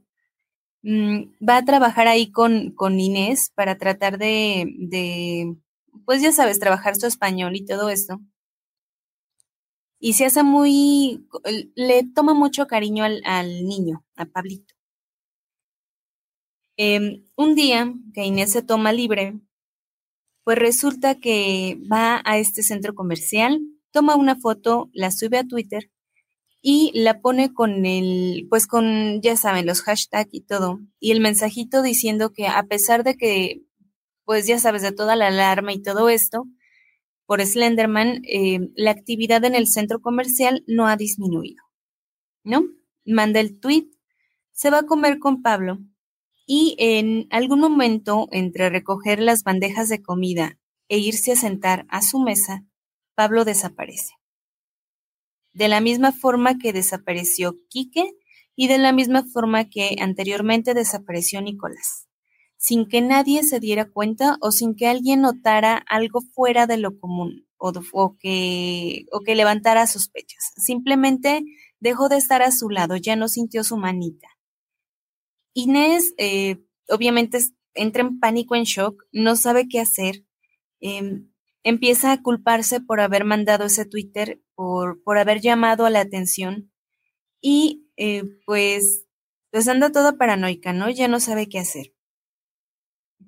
mm, 0.82 1.46
va 1.48 1.58
a 1.58 1.64
trabajar 1.64 2.08
ahí 2.08 2.32
con, 2.32 2.72
con 2.72 2.98
Inés 3.00 3.52
para 3.54 3.78
tratar 3.78 4.18
de, 4.18 4.66
de, 4.78 5.56
pues 6.04 6.22
ya 6.22 6.32
sabes, 6.32 6.58
trabajar 6.58 6.96
su 6.96 7.06
español 7.06 7.56
y 7.56 7.64
todo 7.64 7.90
esto. 7.90 8.20
Y 10.04 10.14
se 10.14 10.24
hace 10.24 10.42
muy, 10.42 11.28
le 11.76 12.02
toma 12.12 12.34
mucho 12.34 12.66
cariño 12.66 13.04
al, 13.04 13.22
al 13.24 13.64
niño, 13.64 14.04
a 14.16 14.24
Pablito. 14.24 14.74
Em, 16.76 17.22
un 17.36 17.54
día 17.54 17.94
que 18.12 18.24
Inés 18.24 18.50
se 18.50 18.62
toma 18.62 18.92
libre, 18.92 19.38
pues 20.42 20.58
resulta 20.58 21.20
que 21.20 21.78
va 21.90 22.20
a 22.24 22.38
este 22.38 22.64
centro 22.64 22.96
comercial, 22.96 23.60
toma 23.92 24.16
una 24.16 24.34
foto, 24.34 24.90
la 24.92 25.12
sube 25.12 25.38
a 25.38 25.46
Twitter 25.46 25.92
y 26.60 26.90
la 26.94 27.20
pone 27.20 27.54
con 27.54 27.86
el, 27.86 28.48
pues 28.50 28.66
con, 28.66 29.20
ya 29.22 29.36
saben, 29.36 29.66
los 29.66 29.82
hashtags 29.82 30.34
y 30.34 30.40
todo, 30.40 30.80
y 30.98 31.12
el 31.12 31.20
mensajito 31.20 31.80
diciendo 31.80 32.32
que 32.32 32.48
a 32.48 32.64
pesar 32.64 33.04
de 33.04 33.16
que, 33.16 33.62
pues 34.24 34.48
ya 34.48 34.58
sabes, 34.58 34.82
de 34.82 34.90
toda 34.90 35.14
la 35.14 35.28
alarma 35.28 35.72
y 35.72 35.80
todo 35.80 36.08
esto, 36.08 36.44
por 37.32 37.40
Slenderman, 37.40 38.20
eh, 38.26 38.58
la 38.76 38.90
actividad 38.90 39.42
en 39.46 39.54
el 39.54 39.66
centro 39.66 40.02
comercial 40.02 40.64
no 40.66 40.86
ha 40.86 40.98
disminuido, 40.98 41.64
¿no? 42.44 42.64
Manda 43.06 43.40
el 43.40 43.58
tweet, 43.58 43.86
se 44.50 44.68
va 44.68 44.80
a 44.80 44.82
comer 44.82 45.18
con 45.18 45.40
Pablo 45.40 45.78
y 46.46 46.76
en 46.78 47.28
algún 47.30 47.60
momento, 47.60 48.28
entre 48.32 48.68
recoger 48.68 49.18
las 49.22 49.44
bandejas 49.44 49.88
de 49.88 50.02
comida 50.02 50.58
e 50.88 50.98
irse 50.98 51.32
a 51.32 51.36
sentar 51.36 51.86
a 51.88 52.02
su 52.02 52.18
mesa, 52.18 52.66
Pablo 53.14 53.46
desaparece. 53.46 54.12
de 55.54 55.68
la 55.68 55.80
misma 55.80 56.12
forma 56.12 56.58
que 56.58 56.74
desapareció 56.74 57.56
Quique 57.70 58.12
y 58.54 58.68
de 58.68 58.76
la 58.76 58.92
misma 58.92 59.24
forma 59.24 59.70
que 59.70 59.96
anteriormente 60.00 60.74
desapareció 60.74 61.40
Nicolás, 61.40 62.10
sin 62.62 62.86
que 62.86 63.00
nadie 63.00 63.42
se 63.42 63.58
diera 63.58 63.90
cuenta 63.90 64.36
o 64.40 64.52
sin 64.52 64.76
que 64.76 64.86
alguien 64.86 65.22
notara 65.22 65.84
algo 65.88 66.20
fuera 66.20 66.68
de 66.68 66.76
lo 66.76 66.96
común 67.00 67.48
o, 67.58 68.16
que, 68.20 69.04
o 69.10 69.20
que 69.22 69.34
levantara 69.34 69.88
sospechas. 69.88 70.52
Simplemente 70.56 71.42
dejó 71.80 72.08
de 72.08 72.18
estar 72.18 72.40
a 72.40 72.52
su 72.52 72.70
lado, 72.70 72.94
ya 72.94 73.16
no 73.16 73.26
sintió 73.26 73.64
su 73.64 73.76
manita. 73.76 74.28
Inés, 75.54 76.14
eh, 76.18 76.62
obviamente, 76.88 77.40
entra 77.74 78.02
en 78.02 78.20
pánico, 78.20 78.54
en 78.54 78.62
shock, 78.62 79.02
no 79.10 79.34
sabe 79.34 79.66
qué 79.68 79.80
hacer. 79.80 80.24
Em, 80.78 81.32
empieza 81.64 82.12
a 82.12 82.22
culparse 82.22 82.80
por 82.80 83.00
haber 83.00 83.24
mandado 83.24 83.64
ese 83.64 83.86
Twitter, 83.86 84.40
por, 84.54 85.18
haber 85.18 85.40
llamado 85.40 85.84
a 85.84 85.90
la 85.90 86.00
atención 86.00 86.70
y 87.40 87.88
eh, 87.96 88.22
pues, 88.46 89.04
pues 89.50 89.66
anda 89.66 89.90
toda 89.90 90.16
paranoica, 90.16 90.72
¿no? 90.72 90.90
Ya 90.90 91.08
no 91.08 91.18
sabe 91.18 91.48
qué 91.48 91.58
hacer. 91.58 91.91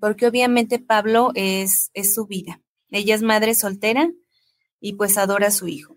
Porque 0.05 0.27
obviamente 0.27 0.79
Pablo 0.79 1.31
es, 1.35 1.91
es 1.95 2.15
su 2.15 2.27
vida. 2.27 2.61
Ella 2.91 3.15
es 3.15 3.23
madre 3.23 3.55
soltera 3.55 4.13
y 4.79 4.97
pues 4.97 5.17
adora 5.17 5.47
a 5.47 5.51
su 5.51 5.67
hijo. 5.67 5.97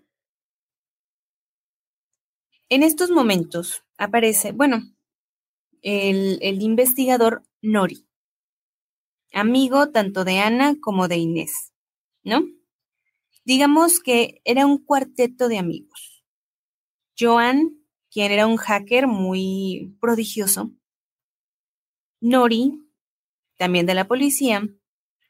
En 2.70 2.82
estos 2.82 3.10
momentos 3.10 3.84
aparece, 3.98 4.52
bueno, 4.52 4.80
el, 5.82 6.38
el 6.40 6.62
investigador 6.62 7.42
Nori, 7.60 8.08
amigo 9.30 9.90
tanto 9.90 10.24
de 10.24 10.38
Ana 10.38 10.76
como 10.80 11.06
de 11.06 11.18
Inés, 11.18 11.74
¿no? 12.24 12.46
Digamos 13.44 14.00
que 14.00 14.40
era 14.44 14.64
un 14.64 14.82
cuarteto 14.82 15.48
de 15.48 15.58
amigos. 15.58 16.24
Joan, 17.18 17.84
quien 18.10 18.32
era 18.32 18.46
un 18.46 18.56
hacker 18.56 19.06
muy 19.06 19.94
prodigioso. 20.00 20.72
Nori, 22.22 22.87
también 23.58 23.84
de 23.84 23.94
la 23.94 24.06
policía. 24.08 24.62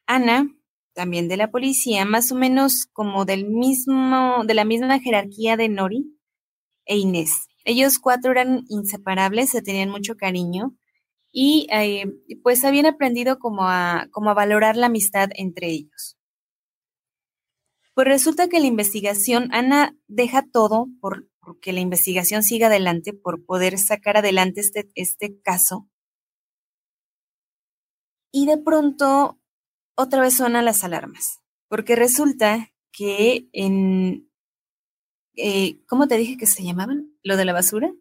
Ana, 0.06 0.48
también 0.94 1.28
de 1.28 1.36
la 1.36 1.50
policía, 1.50 2.04
más 2.04 2.32
o 2.32 2.34
menos 2.34 2.86
como 2.92 3.24
del 3.24 3.48
mismo, 3.48 4.44
de 4.44 4.54
la 4.54 4.64
misma 4.64 5.00
jerarquía 5.00 5.56
de 5.56 5.68
Nori 5.68 6.18
e 6.86 6.96
Inés. 6.96 7.48
Ellos 7.64 7.98
cuatro 7.98 8.30
eran 8.32 8.64
inseparables, 8.68 9.50
se 9.50 9.62
tenían 9.62 9.90
mucho 9.90 10.16
cariño 10.16 10.74
y 11.30 11.66
eh, 11.70 12.06
pues 12.42 12.64
habían 12.64 12.86
aprendido 12.86 13.38
como 13.38 13.68
a, 13.68 14.08
como 14.10 14.30
a 14.30 14.34
valorar 14.34 14.76
la 14.76 14.86
amistad 14.86 15.28
entre 15.34 15.68
ellos. 15.68 16.16
Pues 17.94 18.06
resulta 18.06 18.48
que 18.48 18.60
la 18.60 18.66
investigación, 18.66 19.48
Ana 19.52 19.96
deja 20.06 20.46
todo 20.50 20.86
por, 21.00 21.28
que 21.60 21.72
la 21.72 21.80
investigación 21.80 22.42
siga 22.42 22.68
adelante, 22.68 23.12
por 23.12 23.44
poder 23.44 23.78
sacar 23.78 24.16
adelante 24.16 24.60
este, 24.60 24.88
este 24.94 25.40
caso. 25.42 25.88
Y 28.30 28.46
de 28.46 28.58
pronto 28.58 29.40
otra 29.94 30.22
vez 30.22 30.36
suenan 30.36 30.64
las 30.64 30.84
alarmas, 30.84 31.40
porque 31.68 31.96
resulta 31.96 32.70
que 32.92 33.48
en, 33.52 34.30
eh, 35.36 35.84
¿cómo 35.86 36.08
te 36.08 36.16
dije 36.16 36.36
que 36.36 36.46
se 36.46 36.62
llamaban? 36.62 37.12
¿Lo 37.22 37.36
de 37.36 37.44
la 37.44 37.52
basura? 37.52 37.92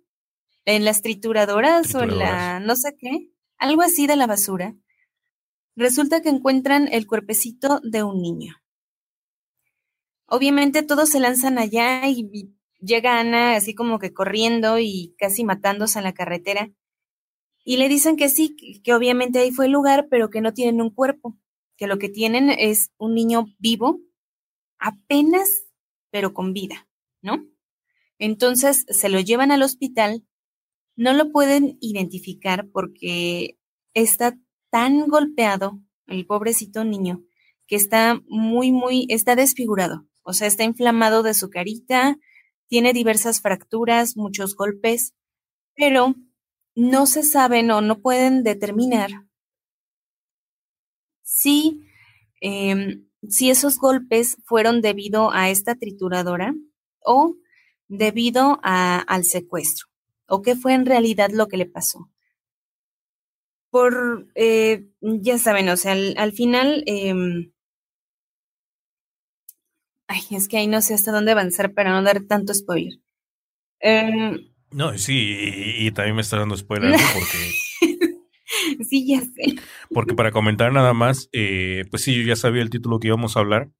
En 0.65 0.85
las 0.85 1.01
trituradoras, 1.01 1.95
o 1.95 2.03
en 2.03 2.19
la 2.19 2.59
no 2.59 2.75
sé 2.75 2.95
qué, 2.97 3.31
algo 3.57 3.81
así 3.81 4.05
de 4.05 4.15
la 4.15 4.27
basura, 4.27 4.75
resulta 5.75 6.21
que 6.21 6.29
encuentran 6.29 6.89
el 6.91 7.07
cuerpecito 7.07 7.79
de 7.83 8.03
un 8.03 8.21
niño. 8.21 8.55
Obviamente 10.27 10.83
todos 10.83 11.09
se 11.09 11.19
lanzan 11.21 11.57
allá 11.57 12.05
y, 12.07 12.29
y 12.33 12.57
llega 12.79 13.19
Ana 13.19 13.55
así 13.55 13.73
como 13.73 13.97
que 13.97 14.13
corriendo 14.13 14.77
y 14.77 15.15
casi 15.17 15.43
matándose 15.43 15.99
en 15.99 16.03
la 16.03 16.13
carretera. 16.13 16.69
Y 17.69 17.75
le 17.75 17.89
dicen 17.89 18.15
que 18.15 18.29
sí, 18.29 18.55
que 18.81 18.93
obviamente 18.93 19.39
ahí 19.39 19.51
fue 19.51 19.65
el 19.65 19.73
lugar, 19.73 20.07
pero 20.09 20.29
que 20.29 20.39
no 20.39 20.53
tienen 20.53 20.81
un 20.81 20.89
cuerpo 20.89 21.37
que 21.75 21.85
lo 21.85 21.99
que 21.99 22.07
tienen 22.07 22.49
es 22.49 22.91
un 22.97 23.13
niño 23.13 23.47
vivo, 23.59 23.99
apenas, 24.79 25.49
pero 26.09 26.33
con 26.33 26.53
vida, 26.53 26.87
¿no? 27.21 27.45
Entonces 28.19 28.85
se 28.87 29.09
lo 29.09 29.19
llevan 29.19 29.51
al 29.51 29.63
hospital, 29.63 30.25
no 30.95 31.11
lo 31.11 31.33
pueden 31.33 31.77
identificar 31.81 32.69
porque 32.71 33.59
está 33.93 34.39
tan 34.69 35.05
golpeado 35.07 35.81
el 36.05 36.25
pobrecito 36.25 36.85
niño 36.85 37.25
que 37.67 37.75
está 37.75 38.21
muy, 38.29 38.71
muy, 38.71 39.07
está 39.09 39.35
desfigurado, 39.35 40.07
o 40.23 40.31
sea, 40.31 40.47
está 40.47 40.63
inflamado 40.63 41.21
de 41.21 41.33
su 41.33 41.49
carita, 41.49 42.17
tiene 42.69 42.93
diversas 42.93 43.41
fracturas, 43.41 44.15
muchos 44.15 44.55
golpes, 44.55 45.13
pero 45.75 46.15
no 46.77 47.07
se 47.07 47.23
saben 47.23 47.71
o 47.71 47.81
no 47.81 48.01
pueden 48.01 48.43
determinar 48.43 49.09
si, 51.23 51.81
em, 52.39 53.07
si 53.27 53.49
esos 53.49 53.79
golpes 53.79 54.37
fueron 54.45 54.81
debido 54.81 55.31
a 55.31 55.49
esta 55.49 55.73
trituradora 55.73 56.53
o 57.03 57.35
debido 57.87 58.59
al 58.61 59.23
secuestro, 59.23 59.87
o 60.27 60.43
qué 60.43 60.55
fue 60.55 60.73
en 60.73 60.85
realidad 60.85 61.31
lo 61.33 61.47
que 61.47 61.57
le 61.57 61.65
pasó. 61.65 62.11
Por, 63.71 64.27
eh, 64.35 64.85
ya 65.01 65.39
saben, 65.39 65.69
o 65.69 65.77
sea, 65.77 65.93
al, 65.93 66.31
final, 66.33 66.83
em, 66.85 67.51
ay, 70.07 70.21
es 70.29 70.47
que 70.47 70.57
ahí 70.57 70.67
no 70.67 70.83
sé 70.83 70.93
hasta 70.93 71.11
dónde 71.11 71.31
avanzar 71.31 71.73
para 71.73 71.91
no 71.91 72.03
dar 72.03 72.21
tanto 72.27 72.53
spoiler. 72.53 72.99
Em, 73.79 74.56
no, 74.77 74.95
sí, 74.99 75.35
y, 75.79 75.89
también 75.89 76.15
me 76.15 76.21
está 76.21 76.37
dando 76.37 76.55
spoiler 76.55 76.91
porque 76.91 78.83
sí, 78.87 79.07
ya 79.07 79.21
sé. 79.21 79.55
Porque 79.89 80.13
para 80.13 80.29
comentar 80.29 80.71
nada 80.71 80.93
más, 80.93 81.29
eh, 81.31 81.85
pues 81.89 82.03
sí, 82.03 82.13
yo 82.13 82.21
ya 82.21 82.35
sabía 82.35 82.61
el 82.61 82.69
título 82.69 82.99
que 82.99 83.07
íbamos 83.07 83.35
a 83.35 83.39
hablar, 83.39 83.71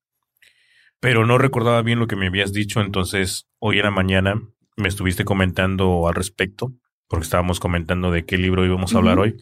pero 1.00 1.24
no 1.28 1.38
recordaba 1.38 1.84
bien 1.84 2.00
lo 2.00 2.08
que 2.08 2.16
me 2.16 2.26
habías 2.26 2.52
dicho, 2.52 2.82
entonces 2.82 3.48
hoy 3.60 3.78
en 3.78 3.84
la 3.84 3.92
mañana 3.92 4.42
me 4.76 4.88
estuviste 4.88 5.24
comentando 5.24 6.08
al 6.08 6.16
respecto, 6.16 6.74
porque 7.08 7.26
estábamos 7.26 7.60
comentando 7.60 8.10
de 8.10 8.26
qué 8.26 8.40
libro 8.40 8.66
íbamos 8.66 8.96
a 8.96 8.98
hablar 8.98 9.20
hoy. 9.20 9.38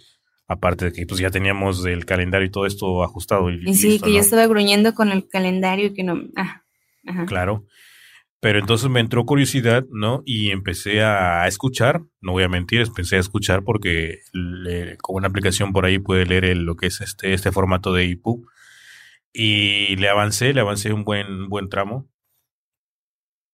Aparte 0.50 0.84
de 0.84 0.91
que 0.91 1.06
pues 1.06 1.22
ya 1.22 1.32
teníamos 1.32 1.86
el 1.86 2.06
calendario 2.06 2.48
y 2.48 2.52
todo 2.52 2.65
esto 2.65 3.02
ajustado. 3.02 3.50
Y, 3.50 3.74
sí, 3.76 4.02
que 4.02 4.12
yo 4.12 4.20
estaba 4.20 4.46
gruñendo 4.46 4.94
con 4.94 5.10
el 5.10 5.26
calendario 5.30 5.86
y 5.86 5.94
que 5.94 6.04
no. 6.04 6.22
Ah, 6.36 6.63
claro. 7.28 7.65
Pero 8.45 8.60
entonces 8.60 8.91
me 8.91 8.99
entró 8.99 9.25
curiosidad, 9.25 9.88
¿no? 9.89 10.21
Y 10.23 10.51
empecé 10.51 11.01
a 11.01 11.47
escuchar, 11.47 12.03
no 12.21 12.34
voy 12.34 12.43
a 12.43 12.47
mentir, 12.47 12.81
empecé 12.81 13.15
a 13.15 13.19
escuchar 13.19 13.63
porque 13.63 14.19
con 15.01 15.15
una 15.15 15.29
aplicación 15.29 15.73
por 15.73 15.84
ahí 15.84 15.97
puede 15.97 16.27
leer 16.27 16.55
lo 16.55 16.75
que 16.75 16.86
es 16.86 17.01
este, 17.01 17.34
este 17.34 17.51
formato 17.51 17.91
de 17.91 18.03
EPUB. 18.12 18.45
Y 19.34 19.95
le 19.95 20.10
avancé, 20.10 20.53
le 20.53 20.62
avancé 20.62 20.93
un 20.93 21.03
buen, 21.03 21.49
buen 21.49 21.69
tramo. 21.69 22.08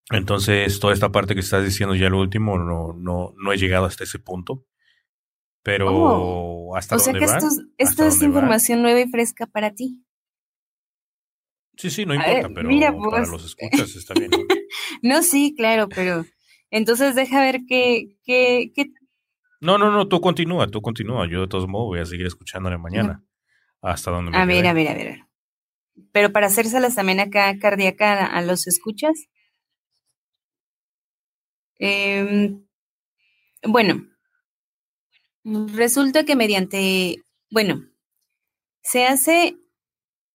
Entonces, 0.09 0.77
toda 0.81 0.93
esta 0.93 1.09
parte 1.09 1.35
que 1.35 1.39
estás 1.39 1.63
diciendo 1.63 1.95
ya 1.95 2.09
lo 2.09 2.19
último, 2.19 2.57
no, 2.57 2.91
no, 2.91 3.33
no 3.41 3.53
he 3.53 3.57
llegado 3.57 3.85
hasta 3.85 4.03
ese 4.03 4.19
punto. 4.19 4.65
Pero 5.63 5.87
oh, 5.89 6.75
hasta 6.75 6.97
o 6.97 6.99
sea 6.99 7.13
que 7.13 7.23
esto, 7.23 7.47
esto 7.77 8.03
es 8.03 8.21
información 8.21 8.81
nueva 8.81 8.99
y 8.99 9.07
fresca 9.07 9.47
para 9.47 9.71
ti. 9.71 10.03
Sí, 11.81 11.89
sí, 11.89 12.05
no 12.05 12.13
importa, 12.13 12.47
pero 12.53 12.69
para 13.09 13.23
pues. 13.23 13.29
los 13.29 13.43
escuchas 13.43 13.95
está 13.95 14.13
bien. 14.13 14.29
¿no? 15.01 15.23
sí, 15.23 15.55
claro, 15.57 15.89
pero 15.89 16.25
entonces 16.69 17.15
deja 17.15 17.41
ver 17.41 17.61
qué, 17.67 18.19
qué, 18.23 18.71
qué... 18.75 18.91
No, 19.61 19.79
no, 19.79 19.89
no, 19.89 20.07
tú 20.07 20.21
continúa, 20.21 20.67
tú 20.67 20.79
continúa. 20.79 21.27
Yo 21.27 21.41
de 21.41 21.47
todos 21.47 21.67
modos 21.67 21.87
voy 21.87 21.99
a 21.99 22.05
seguir 22.05 22.27
escuchándole 22.27 22.77
mañana. 22.77 23.23
Hasta 23.81 24.11
donde 24.11 24.29
me 24.29 24.37
A 24.37 24.45
ver, 24.45 24.67
a 24.67 24.73
ver, 24.73 24.89
a 24.89 24.93
ver. 24.93 25.21
Pero 26.11 26.31
para 26.31 26.47
hacérselas 26.47 26.93
también 26.93 27.19
acá 27.19 27.57
cardíaca 27.57 28.27
a, 28.27 28.41
los 28.43 28.67
escuchas. 28.67 29.13
Em, 31.79 32.63
bueno, 33.63 34.05
resulta 35.43 36.25
que 36.25 36.35
mediante, 36.35 37.23
bueno, 37.49 37.89
se 38.83 39.07
hace 39.07 39.57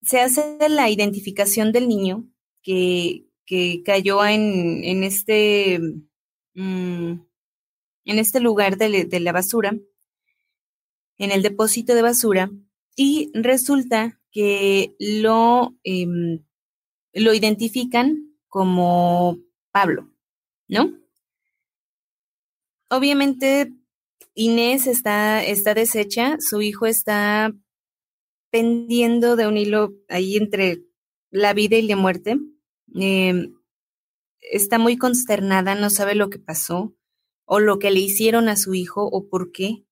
se 0.03 0.21
hace 0.21 0.57
la 0.69 0.91
identificación 0.91 1.73
del 1.73 1.89
niño 1.89 2.29
que, 2.63 3.27
que 3.47 3.83
cayó 3.85 4.25
en, 4.25 4.85
en 4.85 5.05
este, 5.05 5.79
mm, 6.55 7.13
en 8.07 8.19
este 8.19 8.41
lugar 8.41 8.77
de, 8.77 9.21
la 9.21 9.33
basura, 9.33 9.77
en 11.19 11.31
el 11.31 11.43
depósito 11.43 11.95
de 11.95 12.03
basura, 12.03 12.51
y 12.97 13.31
resulta 13.35 14.21
que 14.31 14.95
lo, 14.99 15.77
em, 15.85 16.45
lo 17.13 17.35
identifican 17.35 18.37
como 18.49 19.39
Pablo, 19.71 20.11
¿no? 20.69 20.99
Obviamente 22.89 23.73
Inés 24.35 24.87
está, 24.87 25.43
está 25.45 25.75
deshecha, 25.75 26.37
su 26.41 26.63
hijo 26.63 26.87
está 26.87 27.53
pendiendo 28.57 29.37
de 29.37 29.47
un 29.47 29.59
hilo 29.59 29.93
ahí 30.09 30.39
entre 30.39 30.83
la 31.31 31.53
vida 31.53 31.77
y 31.77 31.83
la 31.83 31.95
muerte. 31.95 32.39
Em, 32.95 33.55
está 34.41 34.79
muy 34.79 34.97
consternada, 34.97 35.75
no 35.75 35.91
sabe 35.91 36.15
lo 36.15 36.31
que 36.31 36.39
pasó 36.39 36.97
o 37.45 37.61
lo 37.61 37.79
que 37.79 37.91
le 37.91 38.01
hicieron 38.01 38.49
a 38.49 38.57
su 38.57 38.73
hijo 38.73 39.05
o 39.05 39.29
por 39.29 39.53
qué. 39.53 39.85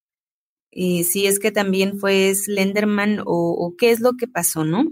Eh, 0.70 1.05
si 1.05 1.27
es 1.27 1.38
que 1.38 1.53
también 1.53 1.98
fue 1.98 2.35
Slenderman 2.35 3.20
o, 3.27 3.74
qué 3.77 3.90
es 3.90 4.00
lo 4.00 4.14
que 4.14 4.29
pasó, 4.29 4.64
¿no? 4.64 4.90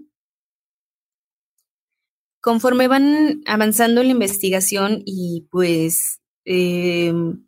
Conforme 2.42 2.88
van 2.88 3.40
avanzando 3.46 4.02
en 4.02 4.08
la 4.08 4.12
investigación 4.12 5.02
y 5.06 5.48
pues 5.50 6.20
em, 6.44 7.46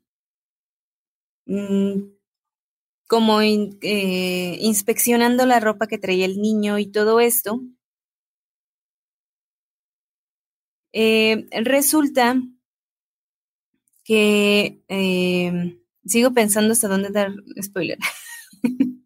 como 3.06 3.40
eh, 3.40 4.58
inspeccionando 4.60 5.46
la 5.46 5.60
ropa 5.60 5.86
que 5.86 5.98
traía 5.98 6.24
el 6.26 6.40
niño 6.40 6.78
y 6.78 6.86
todo 6.86 7.20
esto, 7.20 7.60
eh, 10.92 11.46
resulta 11.62 12.40
que 14.04 14.82
em, 14.88 15.80
sigo 16.04 16.32
pensando 16.32 16.72
hasta 16.72 16.88
dónde 16.88 17.10
dar 17.10 17.32
spoiler. 17.62 17.98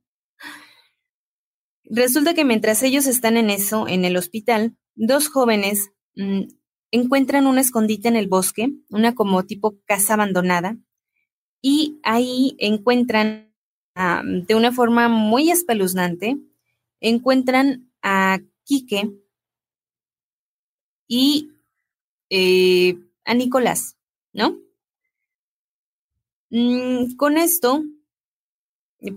Resulta 1.84 2.34
que 2.34 2.44
mientras 2.44 2.82
ellos 2.82 3.06
están 3.06 3.38
en 3.38 3.48
eso, 3.48 3.88
en 3.88 4.04
el 4.04 4.16
hospital, 4.16 4.76
dos 4.94 5.28
jóvenes 5.28 5.90
mm, 6.16 6.42
encuentran 6.90 7.46
un 7.46 7.58
escondite 7.58 8.08
en 8.08 8.16
el 8.16 8.28
bosque, 8.28 8.70
una 8.90 9.14
como 9.14 9.44
tipo 9.46 9.78
casa 9.86 10.14
abandonada, 10.14 10.76
y 11.62 11.98
ahí 12.02 12.56
encuentran 12.58 13.47
de 14.24 14.54
una 14.54 14.72
forma 14.72 15.08
muy 15.08 15.50
espeluznante, 15.50 16.38
encuentran 17.00 17.90
a 18.02 18.38
Quique 18.64 19.10
y 21.08 21.50
eh, 22.30 22.96
a 23.24 23.34
Nicolás, 23.34 23.96
¿no? 24.32 24.58
Mm, 26.50 27.16
con 27.16 27.36
esto, 27.38 27.82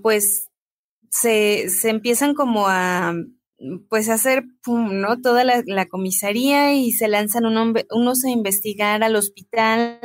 pues 0.02 0.50
se, 1.10 1.70
se 1.70 1.89
empiezan 1.89 2.34
como 2.34 2.67
a 2.67 3.13
pues 3.89 4.10
hacer 4.10 4.46
¿no? 4.65 5.22
toda 5.22 5.44
la, 5.44 5.86
comisaría 5.86 6.74
y 6.74 6.91
se 6.91 7.08
lanzan 7.08 7.46
unos 7.46 8.26
a 8.26 8.30
investigar 8.30 9.04
al 9.04 9.15
hospital 9.15 10.00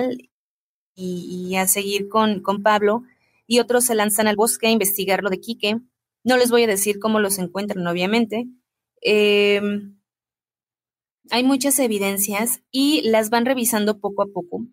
y, 0.95 1.57
a 1.57 1.67
seguir 1.67 2.09
con, 2.09 2.41
con, 2.41 2.63
Pablo 2.63 3.03
y 3.47 3.61
otros 3.61 3.85
se 3.85 3.95
lanzan 3.95 4.27
al 4.27 4.37
bosque 4.37 4.67
a 4.67 4.71
investigar 4.71 5.23
lo 5.23 5.31
de 5.31 5.41
Quique. 5.41 5.79
No 6.25 6.37
les 6.37 6.51
voy 6.51 6.65
a 6.65 6.67
decir 6.67 6.99
cómo 6.99 7.21
los 7.21 7.39
encuentran, 7.39 7.87
obviamente. 7.87 8.47
Em, 9.01 9.99
hay 11.31 11.45
muchas 11.45 11.79
evidencias 11.79 12.63
y 12.71 13.03
las 13.03 13.31
van 13.31 13.47
revisando 13.47 14.01
poco 14.01 14.23
a 14.23 14.27
poco. 14.27 14.67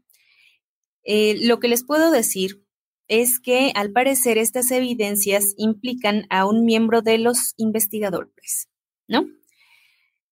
Eh, 1.03 1.45
lo 1.45 1.59
que 1.59 1.67
les 1.67 1.83
puedo 1.83 2.12
decir 2.12 2.63
es 3.07 3.39
que 3.39 3.71
al 3.75 3.91
parecer 3.91 4.38
estas 4.38 4.71
evidencias 4.71 5.53
implican 5.57 6.25
a 6.29 6.45
un 6.45 6.65
miembro 6.65 7.01
de 7.01 7.17
los 7.17 7.53
investigadores, 7.57 8.69
¿no? 9.07 9.27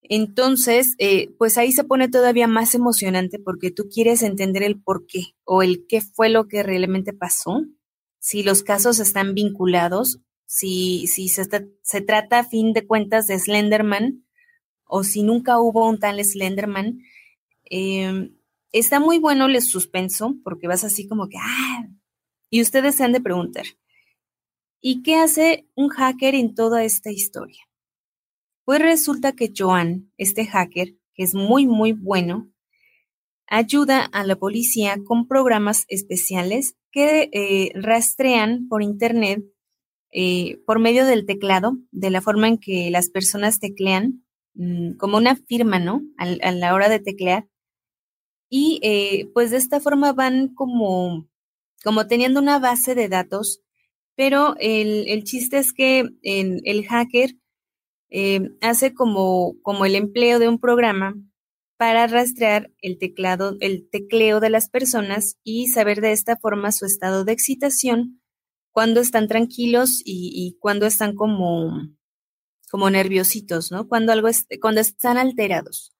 Entonces, 0.02 0.94
eh, 0.98 1.32
pues 1.38 1.56
ahí 1.58 1.72
se 1.72 1.84
pone 1.84 2.08
todavía 2.08 2.48
más 2.48 2.74
emocionante 2.74 3.38
porque 3.38 3.70
tú 3.70 3.88
quieres 3.88 4.22
entender 4.22 4.62
el 4.62 4.82
por 4.82 5.06
qué 5.06 5.36
o 5.44 5.62
el 5.62 5.86
qué 5.86 6.00
fue 6.00 6.28
lo 6.28 6.48
que 6.48 6.62
realmente 6.62 7.12
pasó, 7.12 7.62
si 8.22 8.44
los 8.44 8.62
casos 8.62 9.00
están 9.00 9.34
vinculados, 9.34 10.20
si, 10.46 11.08
si 11.08 11.28
se, 11.28 11.44
se 11.82 12.00
trata 12.02 12.38
a 12.38 12.44
fin 12.44 12.72
de 12.72 12.86
cuentas 12.86 13.26
de 13.26 13.36
Slenderman 13.36 14.24
o 14.84 15.02
si 15.02 15.24
nunca 15.24 15.58
hubo 15.58 15.88
un 15.88 15.98
tal 15.98 16.24
Slenderman. 16.24 17.00
Eh, 17.68 18.30
está 18.70 19.00
muy 19.00 19.18
bueno 19.18 19.46
el 19.46 19.60
suspenso 19.60 20.36
porque 20.44 20.68
vas 20.68 20.84
así 20.84 21.08
como 21.08 21.28
que, 21.28 21.36
ah, 21.38 21.88
y 22.48 22.62
ustedes 22.62 22.94
se 22.94 23.02
han 23.02 23.12
de 23.12 23.20
preguntar, 23.20 23.64
¿y 24.80 25.02
qué 25.02 25.16
hace 25.16 25.66
un 25.74 25.88
hacker 25.88 26.36
en 26.36 26.54
toda 26.54 26.84
esta 26.84 27.10
historia? 27.10 27.68
Pues 28.64 28.80
resulta 28.80 29.32
que 29.32 29.52
Joan, 29.56 30.12
este 30.16 30.46
hacker, 30.46 30.94
que 31.14 31.24
es 31.24 31.34
muy, 31.34 31.66
muy 31.66 31.90
bueno, 31.90 32.52
ayuda 33.48 34.04
a 34.04 34.24
la 34.24 34.36
policía 34.36 34.98
con 35.04 35.26
programas 35.26 35.86
especiales 35.88 36.76
que 36.92 37.30
eh, 37.32 37.72
rastrean 37.74 38.68
por 38.68 38.82
Internet 38.82 39.42
eh, 40.12 40.60
por 40.66 40.78
medio 40.78 41.06
del 41.06 41.26
teclado, 41.26 41.78
de 41.90 42.10
la 42.10 42.20
forma 42.20 42.46
en 42.46 42.58
que 42.58 42.90
las 42.90 43.08
personas 43.08 43.58
teclean, 43.58 44.24
mm, 44.54 44.92
como 44.98 45.16
una 45.16 45.36
firma, 45.36 45.78
¿no? 45.78 46.02
a 46.18 46.52
la 46.52 46.74
hora 46.74 46.88
de 46.88 47.00
teclear 47.00 47.48
y 48.54 48.80
eh, 48.82 49.30
pues 49.32 49.50
de 49.50 49.56
esta 49.56 49.80
forma 49.80 50.12
van 50.12 50.48
como, 50.48 51.26
como 51.82 52.06
teniendo 52.06 52.38
una 52.38 52.58
base 52.58 52.94
de 52.94 53.08
datos, 53.08 53.62
pero 54.14 54.56
el, 54.58 55.24
chiste 55.24 55.56
es 55.56 55.72
que 55.72 56.10
el, 56.22 56.86
hacker 56.86 57.30
eh, 58.10 58.50
hace 58.60 58.92
como, 58.92 59.54
como 59.62 59.86
el 59.86 59.94
empleo 59.94 60.38
de 60.38 60.50
un 60.50 60.58
programa 60.58 61.14
para 61.82 62.06
rastrear 62.06 62.70
el 62.80 62.96
teclado, 62.96 63.56
el 63.58 63.88
tecleo 63.90 64.38
de 64.38 64.50
las 64.50 64.70
personas 64.70 65.36
y 65.42 65.66
saber 65.66 66.00
de 66.00 66.12
esta 66.12 66.36
forma 66.36 66.70
su 66.70 66.86
estado 66.86 67.24
de 67.24 67.32
excitación, 67.32 68.22
cuando 68.70 69.00
están 69.00 69.26
tranquilos 69.26 70.00
y, 70.04 70.56
cuando 70.60 70.86
están 70.86 71.16
como, 71.16 71.72
como 72.70 72.88
nerviositos, 72.88 73.72
¿no? 73.72 73.88
Cuando 73.88 74.12
algo 74.12 74.28
cuando 74.60 74.80
están 74.80 75.18
alterados. 75.18 75.92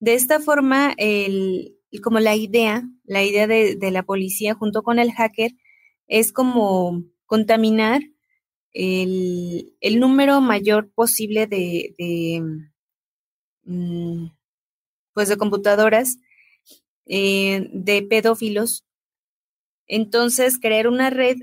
De 0.00 0.14
esta 0.14 0.40
forma, 0.40 0.94
el, 0.96 1.76
como 2.02 2.20
la 2.20 2.34
idea, 2.34 2.88
la 3.04 3.22
idea 3.22 3.46
de, 3.46 3.76
la 3.90 4.04
policía 4.04 4.54
junto 4.54 4.82
con 4.82 4.98
el 4.98 5.12
hacker 5.12 5.50
es 6.06 6.32
como 6.32 7.02
contaminar 7.26 8.00
el, 8.72 9.74
número 10.00 10.40
mayor 10.40 10.90
posible 10.90 11.46
de, 11.46 12.40
mm, 13.64 14.37
pues 15.18 15.28
de 15.28 15.36
computadoras 15.36 16.18
eh, 17.06 17.70
de 17.72 18.04
pedófilos. 18.04 18.84
Entonces, 19.88 20.60
crear 20.60 20.86
una 20.86 21.10
red 21.10 21.38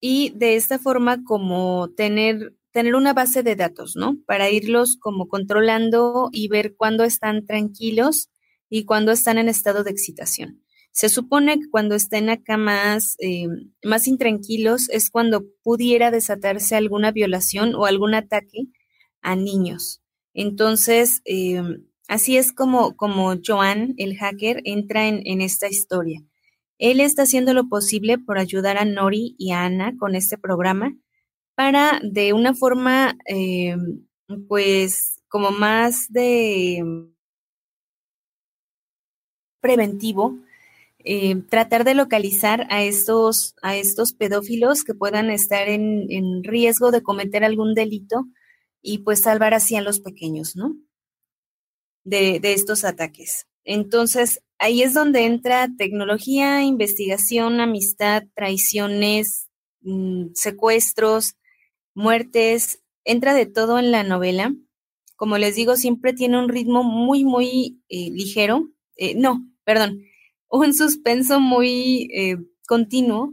y 0.00 0.30
de 0.30 0.56
esta 0.56 0.78
forma 0.78 1.24
como 1.24 1.90
tener, 1.94 2.54
tener 2.70 2.94
una 2.94 3.12
base 3.12 3.42
de 3.42 3.54
datos, 3.54 3.96
¿no? 3.96 4.16
Para 4.26 4.48
irlos 4.48 4.96
como 4.98 5.28
controlando 5.28 6.30
y 6.32 6.48
ver 6.48 6.74
cuándo 6.74 7.04
están 7.04 7.44
tranquilos 7.44 8.30
y 8.70 8.86
cuando 8.86 9.12
están 9.12 9.36
en 9.36 9.50
estado 9.50 9.84
de 9.84 9.90
excitación. 9.90 10.62
Se 10.92 11.10
supone 11.10 11.58
que 11.58 11.68
cuando 11.70 11.94
estén 11.94 12.30
acá 12.30 12.56
más, 12.56 13.16
eh, 13.18 13.46
más 13.84 14.06
intranquilos 14.06 14.88
es 14.88 15.10
cuando 15.10 15.44
pudiera 15.62 16.10
desatarse 16.10 16.76
alguna 16.76 17.12
violación 17.12 17.74
o 17.74 17.84
algún 17.84 18.14
ataque 18.14 18.68
a 19.20 19.36
niños. 19.36 20.00
Entonces, 20.32 21.20
eh, 21.26 21.60
así 22.08 22.36
es 22.36 22.52
como, 22.52 22.96
como 22.96 23.34
Joan, 23.44 23.94
el 23.98 24.16
hacker, 24.16 24.62
entra 24.64 25.06
en, 25.08 25.40
esta 25.40 25.68
historia. 25.68 26.22
Él 26.78 27.00
está 27.00 27.22
haciendo 27.22 27.54
lo 27.54 27.68
posible 27.68 28.18
por 28.18 28.38
ayudar 28.38 28.78
a 28.78 28.84
Nori 28.84 29.34
y 29.38 29.52
a 29.52 29.64
Ana 29.64 29.96
con 29.98 30.14
este 30.14 30.38
programa 30.38 30.94
para 31.54 32.00
de 32.02 32.32
una 32.32 32.54
forma, 32.54 33.16
eh, 33.26 33.76
pues, 34.48 35.20
como 35.28 35.50
más 35.50 36.06
de 36.10 36.82
preventivo, 39.60 40.38
eh, 41.08 41.36
tratar 41.48 41.84
de 41.84 41.94
localizar 41.94 42.66
a 42.68 42.82
estos, 42.82 43.54
a 43.62 43.76
estos 43.76 44.12
pedófilos 44.12 44.82
que 44.82 44.94
puedan 44.94 45.30
estar 45.30 45.68
en, 45.68 46.42
riesgo 46.42 46.90
de 46.90 47.02
cometer 47.02 47.44
algún 47.44 47.74
delito 47.74 48.26
y 48.82 48.98
pues 48.98 49.22
salvar 49.22 49.54
así 49.54 49.76
a 49.76 49.82
los 49.82 50.00
pequeños, 50.00 50.56
¿no? 50.56 50.76
De, 52.08 52.40
estos 52.40 52.84
ataques. 52.84 53.48
Entonces, 53.64 54.40
ahí 54.58 54.82
es 54.82 54.94
donde 54.94 55.24
entra 55.24 55.68
tecnología, 55.76 56.62
investigación, 56.62 57.60
amistad, 57.60 58.22
traiciones, 58.36 59.48
mm, 59.80 60.28
secuestros, 60.34 61.34
muertes, 61.94 62.80
entra 63.04 63.34
de 63.34 63.46
todo 63.46 63.80
en 63.80 63.90
la 63.90 64.04
novela. 64.04 64.54
Como 65.16 65.36
les 65.36 65.56
digo, 65.56 65.74
siempre 65.74 66.12
tiene 66.12 66.38
un 66.38 66.48
ritmo 66.48 66.84
muy, 66.84 67.24
muy 67.24 67.82
eh, 67.88 68.10
ligero. 68.12 68.68
Eh, 68.96 69.16
no, 69.16 69.44
perdón, 69.64 70.02
un 70.48 70.74
suspenso 70.74 71.40
muy 71.40 72.08
eh, 72.14 72.36
continuo, 72.68 73.32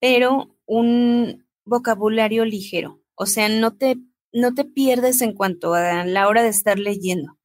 pero 0.00 0.58
un 0.66 1.46
vocabulario 1.64 2.44
ligero. 2.44 3.00
O 3.14 3.26
sea, 3.26 3.48
no 3.48 3.76
te, 3.76 3.98
no 4.32 4.52
te 4.52 4.64
pierdes 4.64 5.20
en 5.22 5.34
cuanto 5.34 5.74
a 5.74 6.04
la 6.04 6.26
hora 6.26 6.42
de 6.42 6.48
estar 6.48 6.76
leyendo. 6.78 7.39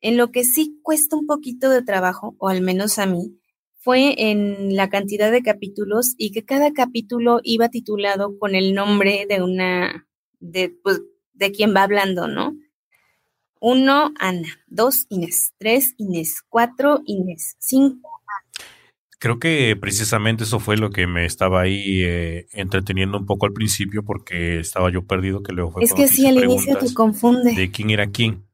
En 0.00 0.16
lo 0.16 0.30
que 0.30 0.44
sí 0.44 0.78
cuesta 0.82 1.16
un 1.16 1.26
poquito 1.26 1.70
de 1.70 1.82
trabajo, 1.82 2.36
o 2.38 2.48
al 2.48 2.60
menos 2.60 2.98
a 2.98 3.06
mí, 3.06 3.38
fue 3.80 4.30
en 4.30 4.76
la 4.76 4.90
cantidad 4.90 5.32
de 5.32 5.42
capítulos 5.42 6.14
y 6.18 6.32
que 6.32 6.44
cada 6.44 6.72
capítulo 6.72 7.40
iba 7.42 7.68
titulado 7.68 8.38
con 8.38 8.54
el 8.54 8.74
nombre 8.74 9.26
de 9.28 9.42
una, 9.42 10.06
de, 10.40 10.70
pues, 10.82 11.00
de 11.32 11.52
quien 11.52 11.74
va 11.74 11.84
hablando, 11.84 12.28
¿no? 12.28 12.56
Uno, 13.60 14.12
Ana. 14.18 14.48
Dos, 14.66 15.06
Inés. 15.08 15.52
Tres, 15.58 15.94
Inés. 15.96 16.42
Cuatro, 16.48 17.02
Inés. 17.06 17.56
Cinco. 17.58 18.10
Creo 19.20 19.40
que 19.40 19.74
precisamente 19.74 20.44
eso 20.44 20.60
fue 20.60 20.76
lo 20.76 20.90
que 20.90 21.08
me 21.08 21.24
estaba 21.24 21.62
ahí 21.62 22.02
eh, 22.04 22.46
entreteniendo 22.52 23.18
un 23.18 23.26
poco 23.26 23.46
al 23.46 23.52
principio 23.52 24.04
porque 24.04 24.60
estaba 24.60 24.92
yo 24.92 25.06
perdido 25.06 25.42
que 25.42 25.52
luego 25.52 25.72
fue 25.72 25.82
Es 25.82 25.92
que 25.92 26.06
sí, 26.06 26.26
al 26.28 26.36
inicio 26.36 26.78
te 26.78 26.94
confunde. 26.94 27.52
De 27.54 27.70
quién 27.72 27.90
era 27.90 28.06
quién. 28.06 28.47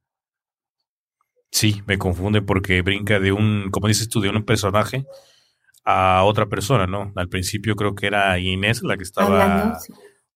Sí, 1.55 1.82
me 1.86 1.98
confunde 1.98 2.42
porque 2.42 2.82
brinca 2.82 3.20
de 3.20 3.30
un, 3.30 3.70
como 3.70 3.86
dices 3.86 4.09
tú, 4.09 4.20
de 4.20 4.28
un 4.28 4.44
personaje 4.44 5.07
a 5.84 6.24
otra 6.24 6.46
persona, 6.46 6.88
¿no? 6.88 7.12
Al 7.14 7.28
principio 7.28 7.76
creo 7.76 7.94
que 7.94 8.09
era 8.09 8.36
Inés 8.40 8.82
la 8.82 8.96
que 8.96 9.05
estaba 9.05 9.78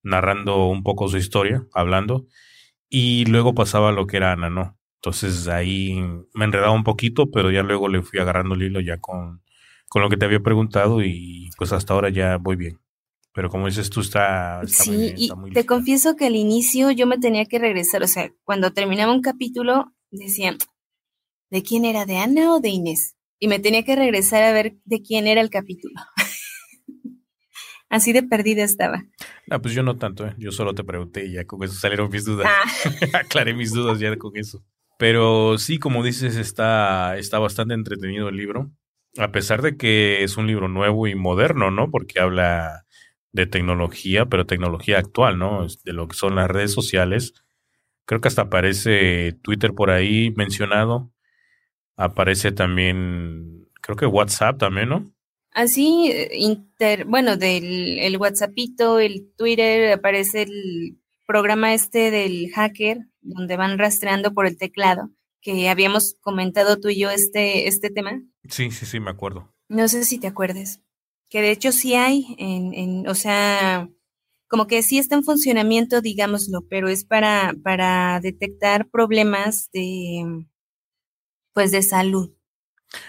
narrando 0.05 0.69
un 0.69 0.85
poco 0.85 1.09
su 1.09 1.17
historia, 1.17 1.67
hablando, 1.75 2.27
y 2.89 3.25
luego 3.25 3.53
pasaba 3.53 3.91
lo 3.91 4.07
que 4.07 4.19
era 4.19 4.31
Ana, 4.31 4.49
¿no? 4.49 4.79
Entonces 5.03 5.49
ahí 5.49 6.01
me 6.35 6.45
enredaba 6.45 6.71
un 6.71 6.85
poquito, 6.85 7.33
pero 7.33 7.51
ya 7.51 7.65
luego 7.65 7.89
le 7.89 8.01
fui 8.03 8.21
agarrando 8.21 8.55
el 8.55 8.63
hilo 8.63 8.81
ya 8.81 8.99
con, 9.01 9.43
con 9.89 10.03
lo 10.03 10.09
que 10.09 10.19
te 10.19 10.25
había 10.25 10.39
preguntado 10.39 11.03
y 11.03 11.51
pues 11.59 11.73
hasta 11.73 11.95
ahora 11.95 12.11
ya 12.11 12.37
voy 12.37 12.55
bien. 12.55 12.79
Pero 13.35 13.51
como 13.51 13.67
dices 13.67 13.91
tú, 13.91 14.03
está, 14.03 14.61
sí, 14.69 14.91
muy 14.91 14.99
bien, 14.99 15.15
y 15.19 15.51
te 15.53 15.67
confieso 15.67 16.15
que 16.15 16.27
al 16.27 16.37
inicio 16.37 16.93
yo 16.93 17.09
me 17.09 17.19
tenía 17.19 17.45
que 17.47 17.59
regresar, 17.59 18.05
o 18.05 18.07
sea, 18.07 18.31
cuando 18.45 18.73
terminaba 18.73 19.13
un 19.13 19.21
capítulo 19.21 19.93
decían, 20.13 20.59
¿de 21.51 21.63
quién 21.63 21.85
era? 21.85 22.07
¿De 22.07 22.19
Ana 22.19 22.55
o 22.55 22.61
de 22.61 22.71
Inés? 22.71 23.17
Y 23.39 23.49
me 23.49 23.59
tenía 23.59 23.85
que 23.85 23.97
regresar 23.97 24.43
a 24.43 24.53
ver 24.53 24.77
de 24.85 25.03
quién 25.03 25.27
era 25.27 25.41
el 25.41 25.51
capítulo. 25.51 25.95
Así 27.89 28.13
de 28.13 28.23
perdida 28.23 28.65
estaba. 28.65 29.05
Ah, 29.51 29.61
pues 29.61 29.75
yo 29.75 29.83
no 29.83 29.97
tanto, 29.97 30.27
¿eh? 30.27 30.35
yo 30.37 30.53
solo 30.53 30.75
te 30.75 30.85
pregunté 30.85 31.27
y 31.27 31.33
ya 31.33 31.45
con 31.45 31.63
eso 31.63 31.75
salieron 31.75 32.11
mis 32.11 32.25
dudas. 32.25 32.49
Ah. 32.49 32.91
Aclaré 33.21 33.55
mis 33.55 33.73
dudas 33.73 33.99
ya 33.99 34.15
con 34.17 34.37
eso. 34.37 34.63
Pero 34.99 35.57
sí, 35.59 35.79
como 35.79 36.03
dices, 36.03 36.37
está, 36.37 37.17
está 37.17 37.39
bastante 37.39 37.75
entretenido 37.75 38.29
el 38.29 38.37
libro 38.37 38.73
a 39.17 39.33
pesar 39.33 39.63
de 39.63 39.77
que 39.77 40.23
es 40.23 40.37
un 40.37 40.47
libro 40.47 40.69
nuevo 40.69 41.07
y 41.07 41.15
moderno, 41.15 41.71
¿no? 41.71 41.91
Porque 41.91 42.21
habla 42.21 42.85
de 43.33 43.47
tecnología, 43.47 44.27
pero 44.27 44.47
tecnología 44.47 44.99
actual, 44.99 45.39
¿no? 45.39 45.67
De 45.85 45.93
lo 45.93 46.09
que 46.09 46.17
son 46.17 46.37
las 46.37 46.49
redes 46.49 46.73
sociales. 46.73 47.35
Creo 48.05 48.21
que 48.21 48.29
hasta 48.29 48.43
aparece 48.43 49.37
Twitter 49.43 49.75
por 49.75 49.91
ahí 49.91 50.33
mencionado. 50.37 51.13
Aparece 51.99 52.53
también, 52.53 53.69
creo 53.83 53.97
que 53.97 54.07
WhatsApp 54.07 54.59
también, 54.59 54.89
¿no? 54.89 55.13
Así, 55.51 56.11
inter, 56.33 57.05
bueno, 57.05 57.37
del 57.37 57.99
el 57.99 58.17
WhatsAppito, 58.17 59.01
el 59.01 59.33
Twitter, 59.37 59.93
aparece 59.93 60.43
el 60.43 61.01
programa 61.27 61.75
este 61.75 62.11
del 62.11 62.51
hacker, 62.55 63.01
donde 63.21 63.57
van 63.57 63.79
rastreando 63.79 64.33
por 64.33 64.47
el 64.47 64.57
teclado 64.57 65.11
que 65.41 65.69
habíamos 65.69 66.17
comentado 66.21 66.81
tú 66.81 66.89
y 66.89 67.01
yo 67.01 67.11
este, 67.11 67.69
este 67.69 67.91
tema. 67.91 68.23
Sí, 68.49 68.71
sí, 68.71 68.87
sí, 68.87 69.01
me 69.01 69.11
acuerdo. 69.11 69.53
No 69.69 69.89
sé 69.89 70.05
si 70.05 70.19
te 70.19 70.27
acuerdes. 70.27 70.81
Que 71.29 71.43
de 71.43 71.51
hecho 71.51 71.73
sí 71.73 71.95
hay, 71.95 72.37
en, 72.39 72.73
en, 72.75 73.09
o 73.09 73.15
sea, 73.15 73.89
como 74.49 74.67
que 74.67 74.83
sí 74.83 74.99
está 74.99 75.15
en 75.15 75.25
funcionamiento, 75.25 76.01
digámoslo, 76.01 76.67
pero 76.69 76.89
es 76.89 77.05
para, 77.05 77.55
para 77.63 78.19
detectar 78.21 78.89
problemas 78.89 79.69
de, 79.73 80.47
pues, 81.59 81.73
de 81.73 81.83
salud. 81.83 82.31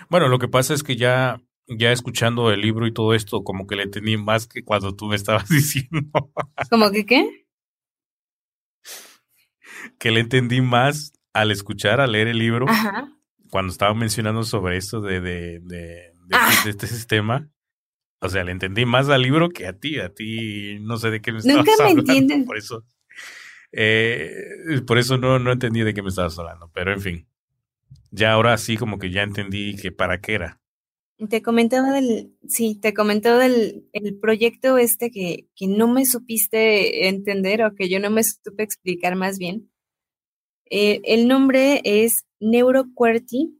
Bueno, 0.09 0.27
lo 0.27 0.39
que 0.39 0.47
pasa 0.47 0.73
es 0.73 0.81
que 0.81 0.95
ya, 0.95 1.39
ya 1.67 1.91
escuchando 1.91 2.51
el 2.51 2.61
libro 2.61 2.87
y 2.87 2.93
todo 2.93 3.13
esto, 3.13 3.43
como 3.43 3.67
que 3.67 3.75
le 3.75 3.83
entendí 3.83 4.17
más 4.17 4.47
que 4.47 4.63
cuando 4.63 4.95
tú 4.95 5.05
me 5.05 5.15
estabas 5.15 5.47
diciendo. 5.49 6.31
¿Cómo 6.71 6.89
que 6.89 7.05
qué? 7.05 7.45
que 9.99 10.09
le 10.09 10.21
entendí 10.21 10.61
más 10.61 11.13
al 11.31 11.51
escuchar, 11.51 12.01
al 12.01 12.13
leer 12.13 12.27
el 12.27 12.39
libro, 12.39 12.65
cuando 13.51 13.71
estaba 13.71 13.93
mencionando 13.93 14.41
sobre 14.41 14.77
esto 14.77 14.99
de, 14.99 15.21
de, 15.21 15.59
de, 15.59 16.11
ah. 16.31 16.51
este 16.65 16.87
sistema, 16.87 17.49
o 18.19 18.29
sea, 18.29 18.43
le 18.43 18.51
entendí 18.51 18.85
más 18.85 19.09
al 19.09 19.21
libro 19.21 19.49
que 19.49 19.67
a 19.67 19.73
ti. 19.73 19.99
A 19.99 20.09
ti 20.09 20.79
no 20.81 20.97
sé 20.97 21.11
de 21.11 21.21
qué 21.21 21.31
me 21.31 21.37
estabas 21.37 21.65
Nunca 21.65 21.83
me 21.83 21.91
entienden. 21.99 22.45
Por 22.45 22.57
eso, 22.57 22.83
eh, 23.71 24.33
por 24.87 24.97
eso 24.97 25.19
no, 25.19 25.37
no 25.37 25.51
entendí 25.51 25.81
de 25.81 25.93
qué 25.93 26.01
me 26.01 26.09
estabas 26.09 26.37
hablando. 26.39 26.71
Pero 26.73 26.91
en 26.93 27.01
fin, 27.01 27.28
ya 28.11 28.33
ahora 28.33 28.57
sí 28.57 28.77
como 28.77 28.99
que 28.99 29.11
ya 29.11 29.23
entendí 29.23 29.75
que 29.75 29.91
para 29.91 30.19
qué 30.21 30.33
era. 30.33 30.61
Te 31.29 31.41
comentaba 31.41 31.91
del, 31.91 32.33
sí, 32.47 32.75
te 32.75 32.93
comentaba 32.93 33.39
del 33.39 33.85
el 33.91 34.17
proyecto 34.19 34.77
este 34.77 35.11
que, 35.11 35.47
que 35.53 35.67
no 35.67 35.87
me 35.89 36.05
supiste 36.05 37.09
entender 37.09 37.61
o 37.63 37.75
que 37.75 37.89
yo 37.89 37.99
no 37.99 38.09
me 38.09 38.23
supe 38.23 38.63
explicar 38.63 39.15
más 39.15 39.37
bien. 39.37 39.69
Eh, 40.69 41.01
el 41.03 41.27
nombre 41.27 41.81
es 41.83 42.25
NeuroQWERTY, 42.39 43.59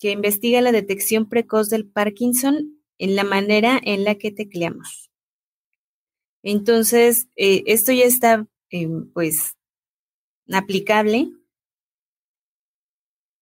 que 0.00 0.10
investiga 0.10 0.60
la 0.60 0.72
detección 0.72 1.28
precoz 1.28 1.68
del 1.68 1.86
Parkinson 1.86 2.80
en 2.98 3.16
la 3.16 3.24
manera 3.24 3.80
en 3.82 4.04
la 4.04 4.16
que 4.16 4.32
tecleamos. 4.32 5.10
Entonces, 6.42 7.28
eh, 7.36 7.64
esto 7.66 7.92
ya 7.92 8.04
está, 8.04 8.46
eh, 8.70 8.88
pues, 9.12 9.56
aplicable 10.50 11.30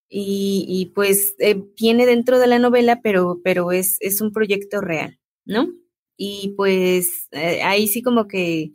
y, 0.08 0.92
pues 0.94 1.34
viene 1.78 2.06
dentro 2.06 2.38
de 2.38 2.46
la 2.46 2.58
novela, 2.58 3.00
pero, 3.02 3.40
pero 3.42 3.72
es, 3.72 3.96
es 4.00 4.20
un 4.20 4.32
proyecto 4.32 4.80
real, 4.80 5.18
¿no? 5.44 5.68
Y 6.16 6.54
pues 6.56 7.28
ahí 7.32 7.88
sí 7.88 8.02
como 8.02 8.26
que 8.26 8.72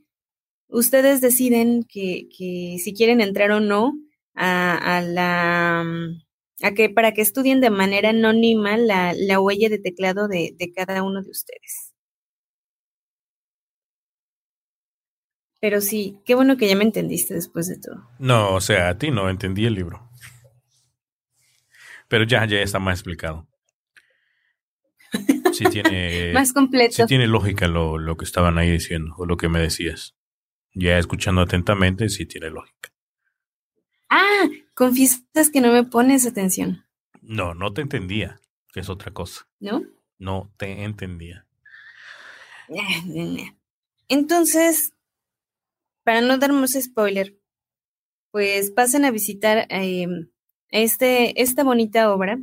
ustedes 0.67 1.21
deciden 1.21 1.83
que, 1.83 2.29
que 2.37 2.77
si 2.83 2.93
quieren 2.93 3.21
entrar 3.21 3.51
o 3.51 3.59
no, 3.59 3.93
a, 4.35 5.01
la 5.05 5.83
mm, 5.85 6.65
a 6.65 6.73
que 6.73 6.89
para 6.89 7.13
que 7.13 7.21
estudien 7.21 7.61
de 7.61 7.69
manera 7.69 8.09
anónima 8.09 8.77
la, 8.77 9.13
la 9.15 9.39
huella 9.39 9.69
de 9.69 9.79
teclado 9.79 10.27
de, 10.27 10.55
de 10.57 10.71
cada 10.71 11.03
uno 11.03 11.21
de 11.21 11.29
ustedes. 11.29 11.93
Pero 15.59 15.79
sí, 15.79 16.17
qué 16.25 16.33
bueno 16.33 16.57
que 16.57 16.67
ya 16.67 16.75
me 16.75 16.83
entendiste 16.83 17.35
después 17.35 17.67
de 17.67 17.77
todo. 17.77 18.07
No, 18.17 18.55
o 18.55 18.61
sea, 18.61 18.89
a 18.89 18.97
ti 18.97 19.11
no 19.11 19.29
entendí 19.29 19.65
el 19.65 19.75
libro. 19.75 20.09
Pero 22.11 22.25
ya, 22.25 22.45
ya 22.45 22.61
está 22.61 22.77
más 22.77 22.99
explicado. 22.99 23.47
Sí 25.53 25.63
tiene. 25.71 26.31
más 26.33 26.51
completo. 26.51 26.93
Sí 26.93 27.05
tiene 27.05 27.25
lógica 27.25 27.69
lo, 27.69 27.97
lo 27.97 28.17
que 28.17 28.25
estaban 28.25 28.57
ahí 28.57 28.69
diciendo, 28.69 29.15
o 29.17 29.25
lo 29.25 29.37
que 29.37 29.47
me 29.47 29.61
decías. 29.61 30.13
Ya 30.73 30.97
escuchando 30.97 31.39
atentamente, 31.39 32.09
sí 32.09 32.25
tiene 32.25 32.49
lógica. 32.49 32.91
Ah, 34.09 34.43
confiesas 34.73 35.49
que 35.53 35.61
no 35.61 35.71
me 35.71 35.85
pones 35.85 36.27
atención. 36.27 36.85
No, 37.21 37.53
no 37.53 37.71
te 37.71 37.79
entendía, 37.79 38.41
que 38.73 38.81
es 38.81 38.89
otra 38.89 39.13
cosa. 39.13 39.47
¿No? 39.61 39.81
No 40.19 40.51
te 40.57 40.83
entendía. 40.83 41.47
Entonces, 44.09 44.91
para 46.03 46.19
no 46.19 46.37
dar 46.37 46.51
más 46.51 46.73
spoiler, 46.73 47.39
pues 48.31 48.69
pasen 48.71 49.05
a 49.05 49.11
visitar 49.11 49.65
em, 49.69 50.30
este, 50.71 51.41
esta 51.41 51.63
bonita 51.63 52.13
obra. 52.13 52.39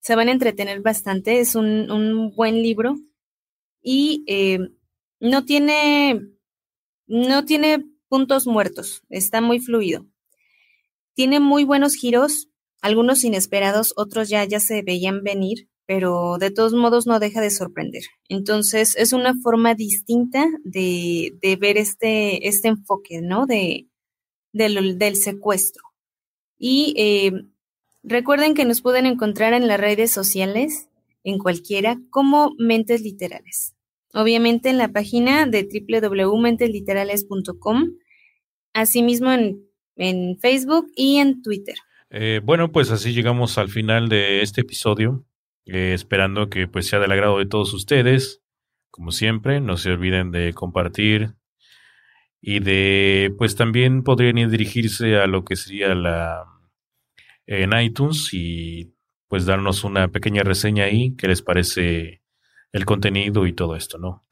Se 0.00 0.16
van 0.16 0.28
a 0.28 0.32
entretener 0.32 0.80
bastante, 0.80 1.40
es 1.40 1.54
un, 1.54 1.90
un 1.90 2.34
buen 2.34 2.62
libro 2.62 2.96
y 3.82 4.24
em, 4.26 4.74
no 5.20 5.44
tiene, 5.44 6.20
no 7.06 7.44
tiene 7.44 7.84
puntos 8.08 8.46
muertos, 8.46 9.02
está 9.08 9.40
muy 9.40 9.60
fluido. 9.60 10.06
Tiene 11.14 11.40
muy 11.40 11.64
buenos 11.64 11.94
giros, 11.94 12.48
algunos 12.80 13.24
inesperados, 13.24 13.92
otros 13.96 14.28
ya, 14.28 14.44
ya 14.44 14.60
se 14.60 14.82
veían 14.82 15.22
venir, 15.22 15.68
pero 15.84 16.38
de 16.38 16.50
todos 16.50 16.74
modos 16.74 17.06
no 17.06 17.18
deja 17.18 17.40
de 17.40 17.50
sorprender. 17.50 18.02
Entonces 18.28 18.94
es 18.96 19.12
una 19.12 19.34
forma 19.42 19.74
distinta 19.74 20.46
de, 20.64 21.36
de 21.42 21.56
ver 21.56 21.76
este, 21.76 22.46
este 22.46 22.68
enfoque, 22.68 23.20
¿no? 23.20 23.46
De, 23.46 23.88
del, 24.52 24.98
del 24.98 25.16
secuestro. 25.16 25.82
Y 26.58 26.94
eh, 26.96 27.32
recuerden 28.08 28.54
que 28.54 28.64
nos 28.64 28.82
pueden 28.82 29.06
encontrar 29.06 29.52
en 29.52 29.68
las 29.68 29.80
redes 29.80 30.10
sociales, 30.10 30.88
en 31.24 31.38
cualquiera, 31.38 31.98
como 32.10 32.54
Mentes 32.58 33.02
Literales. 33.02 33.74
Obviamente 34.14 34.70
en 34.70 34.78
la 34.78 34.88
página 34.88 35.46
de 35.46 35.68
www.mentesliterales.com, 35.68 37.98
asimismo 38.72 39.32
en 39.32 39.68
en 39.98 40.38
Facebook 40.38 40.90
y 40.96 41.18
en 41.18 41.42
Twitter. 41.42 41.74
Eh, 42.10 42.40
bueno, 42.42 42.72
pues 42.72 42.90
así 42.90 43.12
llegamos 43.12 43.58
al 43.58 43.68
final 43.68 44.08
de 44.08 44.40
este 44.40 44.62
episodio, 44.62 45.26
eh, 45.66 45.92
esperando 45.92 46.48
que 46.48 46.66
pues 46.66 46.88
sea 46.88 47.00
del 47.00 47.12
agrado 47.12 47.38
de 47.38 47.46
todos 47.46 47.74
ustedes. 47.74 48.40
Como 48.90 49.10
siempre, 49.10 49.60
no 49.60 49.76
se 49.76 49.90
olviden 49.90 50.30
de 50.30 50.54
compartir 50.54 51.34
y 52.40 52.60
de 52.60 53.34
pues 53.36 53.56
también 53.56 54.04
podrían 54.04 54.38
ir 54.38 54.48
dirigirse 54.48 55.16
a 55.16 55.26
lo 55.26 55.44
que 55.44 55.56
sería 55.56 55.94
la 55.94 56.44
en 57.48 57.72
iTunes 57.72 58.28
y 58.32 58.94
pues 59.26 59.46
darnos 59.46 59.82
una 59.82 60.08
pequeña 60.08 60.42
reseña 60.42 60.84
ahí, 60.84 61.16
qué 61.16 61.28
les 61.28 61.42
parece 61.42 62.22
el 62.72 62.84
contenido 62.84 63.46
y 63.46 63.52
todo 63.52 63.74
esto, 63.74 63.98
¿no? 63.98 64.24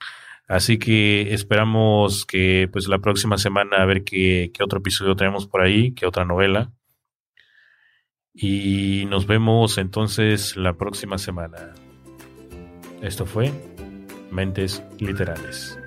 Así 0.46 0.78
que 0.78 1.34
esperamos 1.34 2.24
que 2.24 2.68
pues 2.72 2.86
la 2.88 3.00
próxima 3.00 3.36
semana 3.38 3.78
a 3.78 3.86
ver 3.86 4.04
qué, 4.04 4.52
qué 4.54 4.62
otro 4.62 4.78
episodio 4.78 5.16
tenemos 5.16 5.46
por 5.46 5.62
ahí, 5.62 5.92
qué 5.92 6.06
otra 6.06 6.24
novela. 6.24 6.72
Y 8.32 9.06
nos 9.08 9.26
vemos 9.26 9.78
entonces 9.78 10.56
la 10.56 10.74
próxima 10.74 11.18
semana. 11.18 11.74
Esto 13.02 13.26
fue 13.26 13.50
Mentes 14.30 14.82
Literales. 14.98 15.78